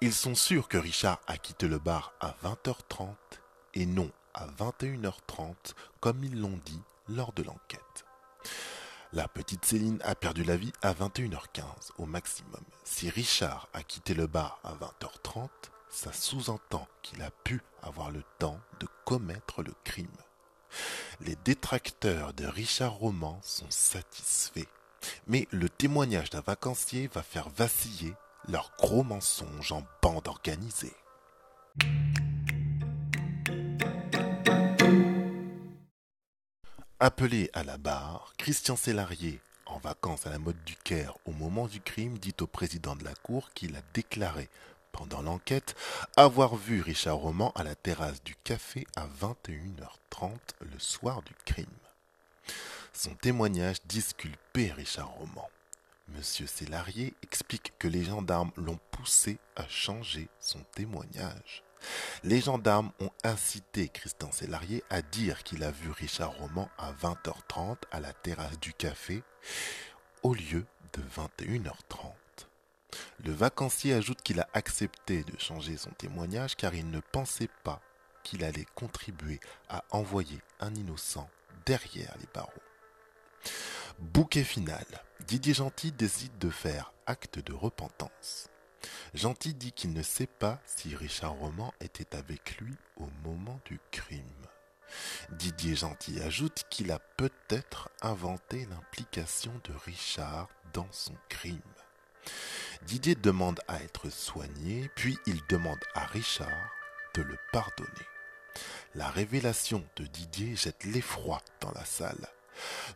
Ils 0.00 0.12
sont 0.12 0.34
sûrs 0.34 0.68
que 0.68 0.78
Richard 0.78 1.20
a 1.26 1.38
quitté 1.38 1.66
le 1.68 1.78
bar 1.78 2.12
à 2.20 2.34
20h30 2.44 3.14
et 3.74 3.86
non 3.86 4.10
à 4.34 4.46
21h30 4.46 5.54
comme 6.00 6.22
ils 6.24 6.38
l'ont 6.38 6.60
dit 6.64 6.82
lors 7.08 7.32
de 7.32 7.42
l'enquête. 7.42 8.04
La 9.12 9.28
petite 9.28 9.64
Céline 9.64 10.00
a 10.04 10.14
perdu 10.14 10.42
la 10.42 10.56
vie 10.56 10.72
à 10.82 10.92
21h15 10.92 11.92
au 11.98 12.06
maximum. 12.06 12.62
Si 12.84 13.08
Richard 13.08 13.68
a 13.72 13.82
quitté 13.82 14.14
le 14.14 14.26
bar 14.26 14.58
à 14.64 14.72
20h30, 14.74 15.48
ça 15.88 16.12
sous-entend 16.12 16.88
qu'il 17.02 17.22
a 17.22 17.30
pu 17.30 17.62
avoir 17.82 18.10
le 18.10 18.22
temps 18.38 18.58
de 18.80 18.88
commettre 19.04 19.62
le 19.62 19.72
crime. 19.84 20.08
Les 21.20 21.36
détracteurs 21.44 22.32
de 22.32 22.46
Richard 22.46 22.94
Roman 22.94 23.38
sont 23.42 23.70
satisfaits. 23.70 24.68
Mais 25.28 25.46
le 25.52 25.68
témoignage 25.68 26.30
d'un 26.30 26.40
vacancier 26.40 27.08
va 27.12 27.22
faire 27.22 27.48
vaciller 27.50 28.14
leur 28.48 28.72
gros 28.76 29.04
mensonge 29.04 29.72
en 29.72 29.84
bande 30.02 30.26
organisée. 30.26 30.94
Appelé 36.98 37.50
à 37.52 37.62
la 37.62 37.76
barre, 37.76 38.32
Christian 38.38 38.74
Sélarié, 38.74 39.38
en 39.66 39.76
vacances 39.76 40.26
à 40.26 40.30
la 40.30 40.38
mode 40.38 40.64
du 40.64 40.76
Caire 40.76 41.18
au 41.26 41.32
moment 41.32 41.66
du 41.66 41.82
crime, 41.82 42.16
dit 42.16 42.34
au 42.40 42.46
président 42.46 42.96
de 42.96 43.04
la 43.04 43.14
cour 43.14 43.50
qu'il 43.52 43.76
a 43.76 43.82
déclaré 43.92 44.48
pendant 44.92 45.20
l'enquête 45.20 45.74
avoir 46.16 46.56
vu 46.56 46.80
Richard 46.80 47.16
Roman 47.16 47.52
à 47.54 47.64
la 47.64 47.74
terrasse 47.74 48.24
du 48.24 48.34
café 48.44 48.86
à 48.96 49.06
21h30 49.08 50.38
le 50.62 50.78
soir 50.78 51.20
du 51.20 51.34
crime. 51.44 51.66
Son 52.94 53.14
témoignage 53.14 53.76
disculpait 53.84 54.72
Richard 54.72 55.10
Roman. 55.10 55.50
Monsieur 56.08 56.46
Sélarié 56.46 57.12
explique 57.22 57.74
que 57.78 57.88
les 57.88 58.04
gendarmes 58.04 58.52
l'ont 58.56 58.80
poussé 58.90 59.36
à 59.54 59.68
changer 59.68 60.28
son 60.40 60.60
témoignage. 60.74 61.62
Les 62.24 62.40
gendarmes 62.40 62.90
ont 63.00 63.10
incité 63.24 63.88
Christian 63.88 64.32
Sélarié 64.32 64.82
à 64.90 65.02
dire 65.02 65.42
qu'il 65.42 65.62
a 65.62 65.70
vu 65.70 65.90
Richard 65.90 66.32
Roman 66.32 66.68
à 66.78 66.92
20h30 66.92 67.76
à 67.90 68.00
la 68.00 68.12
terrasse 68.12 68.58
du 68.58 68.72
café 68.72 69.22
au 70.22 70.34
lieu 70.34 70.66
de 70.92 71.02
21h30. 71.16 72.14
Le 73.24 73.32
vacancier 73.32 73.94
ajoute 73.94 74.22
qu'il 74.22 74.40
a 74.40 74.48
accepté 74.54 75.22
de 75.24 75.38
changer 75.38 75.76
son 75.76 75.90
témoignage 75.90 76.56
car 76.56 76.74
il 76.74 76.90
ne 76.90 77.00
pensait 77.00 77.50
pas 77.64 77.80
qu'il 78.22 78.42
allait 78.42 78.66
contribuer 78.74 79.40
à 79.68 79.84
envoyer 79.90 80.40
un 80.60 80.74
innocent 80.74 81.28
derrière 81.64 82.14
les 82.18 82.28
barreaux. 82.34 82.50
Bouquet 83.98 84.44
final. 84.44 84.84
Didier 85.26 85.54
Gentil 85.54 85.92
décide 85.92 86.36
de 86.38 86.50
faire 86.50 86.92
acte 87.06 87.38
de 87.38 87.52
repentance. 87.52 88.48
Gentil 89.14 89.54
dit 89.54 89.72
qu'il 89.72 89.92
ne 89.92 90.02
sait 90.02 90.26
pas 90.26 90.60
si 90.64 90.94
Richard 90.94 91.34
Roman 91.34 91.72
était 91.80 92.16
avec 92.16 92.58
lui 92.60 92.74
au 92.96 93.08
moment 93.24 93.60
du 93.64 93.80
crime. 93.90 94.22
Didier 95.30 95.74
Gentil 95.74 96.20
ajoute 96.20 96.64
qu'il 96.70 96.90
a 96.92 96.98
peut-être 96.98 97.90
inventé 98.02 98.66
l'implication 98.66 99.52
de 99.64 99.72
Richard 99.84 100.48
dans 100.72 100.88
son 100.92 101.14
crime. 101.28 101.60
Didier 102.82 103.14
demande 103.14 103.60
à 103.68 103.82
être 103.82 104.10
soigné, 104.10 104.90
puis 104.94 105.18
il 105.26 105.40
demande 105.48 105.82
à 105.94 106.04
Richard 106.06 106.70
de 107.14 107.22
le 107.22 107.38
pardonner. 107.52 107.88
La 108.94 109.10
révélation 109.10 109.84
de 109.96 110.04
Didier 110.04 110.56
jette 110.56 110.84
l'effroi 110.84 111.42
dans 111.60 111.72
la 111.72 111.84
salle. 111.84 112.28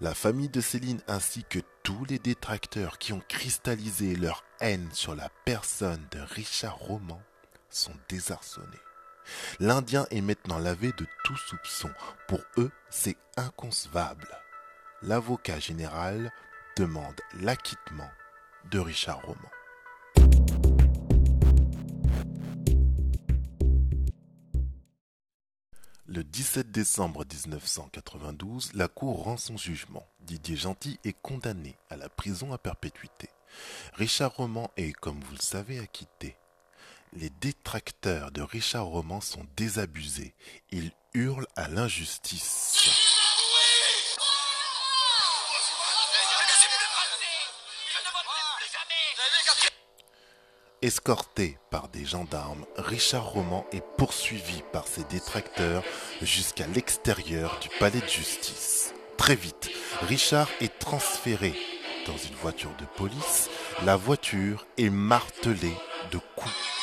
La 0.01 0.15
famille 0.15 0.49
de 0.49 0.61
Céline 0.61 1.01
ainsi 1.09 1.45
que 1.45 1.59
tous 1.83 2.05
les 2.05 2.19
détracteurs 2.19 2.99
qui 2.99 3.13
ont 3.13 3.23
cristallisé 3.29 4.17
leur 4.17 4.45
haine 4.61 4.89
sur 4.93 5.15
la 5.15 5.29
personne 5.45 6.07
de 6.11 6.21
Richard 6.21 6.79
Roman 6.79 7.21
sont 7.71 7.95
désarçonnés. 8.09 8.67
L'Indien 9.59 10.07
est 10.11 10.21
maintenant 10.21 10.59
lavé 10.59 10.93
de 10.93 11.07
tout 11.25 11.37
soupçon. 11.37 11.91
Pour 12.27 12.41
eux, 12.59 12.71
c'est 12.89 13.17
inconcevable. 13.37 14.29
L'avocat 15.03 15.59
général 15.59 16.33
demande 16.77 17.21
l'acquittement 17.41 18.11
de 18.71 18.79
Richard 18.79 19.23
Roman. 19.23 19.51
Le 26.13 26.25
17 26.25 26.73
décembre 26.73 27.25
1992, 27.25 28.73
la 28.75 28.89
Cour 28.89 29.23
rend 29.23 29.37
son 29.37 29.57
jugement. 29.57 30.05
Didier 30.23 30.57
Gentil 30.57 30.99
est 31.05 31.15
condamné 31.23 31.77
à 31.89 31.97
la 31.97 32.09
prison 32.09 32.53
à 32.53 32.59
perpétuité. 32.59 33.29
Richard 33.93 34.35
Roman 34.35 34.73
est, 34.77 34.91
comme 34.91 35.21
vous 35.21 35.35
le 35.37 35.41
savez, 35.41 35.79
acquitté. 35.79 36.35
Les 37.13 37.31
détracteurs 37.41 38.33
de 38.33 38.43
Richard 38.43 38.87
Roman 38.87 39.21
sont 39.21 39.47
désabusés. 39.57 40.35
Ils 40.73 40.91
hurlent 41.15 41.47
à 41.55 41.69
l'injustice. 41.69 43.00
Escorté 50.83 51.59
par 51.71 51.89
des 51.89 52.07
gendarmes, 52.07 52.65
Richard 52.79 53.33
Roman 53.33 53.67
est 53.71 53.85
poursuivi 53.99 54.63
par 54.73 54.87
ses 54.87 55.05
détracteurs 55.05 55.85
jusqu'à 56.23 56.67
l'extérieur 56.69 57.59
du 57.61 57.69
palais 57.79 58.01
de 58.01 58.09
justice. 58.09 58.95
Très 59.19 59.35
vite, 59.35 59.69
Richard 60.01 60.49
est 60.63 60.79
transféré 60.79 61.55
dans 62.07 62.17
une 62.17 62.35
voiture 62.37 62.75
de 62.79 62.87
police. 62.97 63.51
La 63.85 63.97
voiture 63.97 64.67
est 64.79 64.89
martelée 64.89 65.77
de 66.13 66.19
coups. 66.35 66.80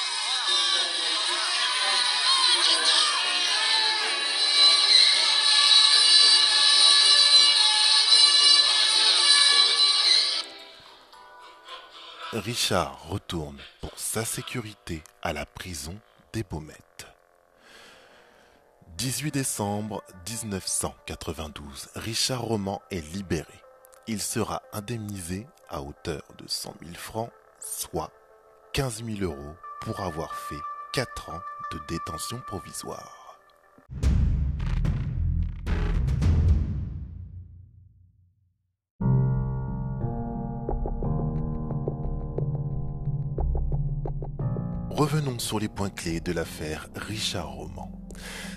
Richard 12.33 13.07
retourne 13.07 13.57
pour 13.79 13.97
sa 13.97 14.25
sécurité 14.25 15.01
à 15.21 15.31
la 15.31 15.45
prison 15.45 15.97
des 16.33 16.43
Baumettes. 16.43 17.07
18 18.97 19.31
décembre 19.31 20.03
1992, 20.29 21.87
Richard 21.95 22.41
Roman 22.41 22.81
est 22.91 22.99
libéré. 23.13 23.53
Il 24.07 24.21
sera 24.21 24.61
indemnisé 24.73 25.47
à 25.69 25.81
hauteur 25.81 26.23
de 26.37 26.43
100 26.45 26.75
000 26.81 26.95
francs, 26.95 27.31
soit 27.61 28.11
15 28.73 29.05
000 29.05 29.19
euros 29.21 29.55
pour 29.79 30.01
avoir 30.01 30.35
fait 30.35 30.59
4 30.91 31.29
ans 31.29 31.41
de 31.71 31.79
détention 31.87 32.41
provisoire. 32.45 33.39
Revenons 44.97 45.37
sur 45.37 45.59
les 45.59 45.67
points 45.67 45.91
clés 45.91 46.21
de 46.21 46.31
l'affaire 46.31 46.87
Richard 46.95 47.51
Roman. 47.51 47.91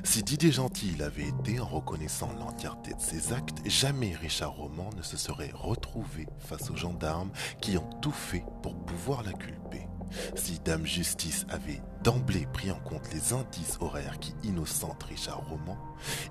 Si 0.05 0.23
Didier 0.23 0.51
Gentil 0.51 0.97
avait 1.03 1.29
été 1.29 1.61
en 1.61 1.67
reconnaissant 1.67 2.33
l'entièreté 2.33 2.95
de 2.95 3.01
ses 3.01 3.35
actes, 3.35 3.59
jamais 3.67 4.17
Richard 4.17 4.53
Roman 4.53 4.89
ne 4.97 5.03
se 5.03 5.19
serait 5.19 5.51
retrouvé 5.53 6.27
face 6.39 6.71
aux 6.71 6.77
gendarmes 6.77 7.31
qui 7.61 7.77
ont 7.77 7.91
tout 8.01 8.11
fait 8.11 8.43
pour 8.63 8.75
pouvoir 8.87 9.23
l'inculper. 9.23 9.87
Si 10.35 10.59
Dame 10.61 10.87
Justice 10.87 11.45
avait 11.51 11.83
d'emblée 12.03 12.47
pris 12.55 12.71
en 12.71 12.81
compte 12.81 13.13
les 13.13 13.35
indices 13.35 13.77
horaires 13.79 14.19
qui 14.19 14.33
innocentent 14.43 15.03
Richard 15.03 15.47
Roman, 15.47 15.77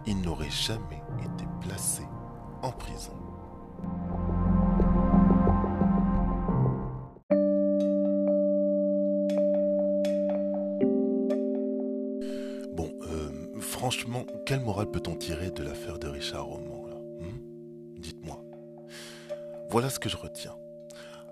il 0.08 0.20
n'aurait 0.22 0.50
jamais 0.50 1.04
été 1.20 1.46
placé 1.62 2.02
en 2.64 2.72
prison. 2.72 3.19
Franchement, 13.90 14.24
quelle 14.46 14.60
morale 14.60 14.92
peut-on 14.92 15.16
tirer 15.16 15.50
de 15.50 15.64
l'affaire 15.64 15.98
de 15.98 16.08
Richard 16.08 16.46
Roman 16.46 16.86
hmm? 17.22 18.00
Dites-moi. 18.00 18.40
Voilà 19.72 19.90
ce 19.90 19.98
que 19.98 20.10
je 20.10 20.16
retiens. 20.16 20.56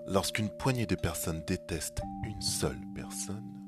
Lorsqu'une 0.08 0.48
poignée 0.48 0.84
de 0.84 0.96
personnes 0.96 1.40
déteste 1.46 2.00
une 2.24 2.42
seule 2.42 2.80
personne, 2.96 3.62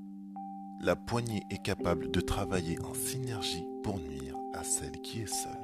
la 0.83 0.97
poignée 0.97 1.45
est 1.51 1.63
capable 1.63 2.11
de 2.11 2.21
travailler 2.21 2.81
en 2.83 2.93
synergie 2.93 3.65
pour 3.85 4.01
nuire 4.01 4.35
à 4.55 4.65
celle 4.65 5.01
qui 5.03 5.21
est 5.21 5.33
seule. 5.33 5.60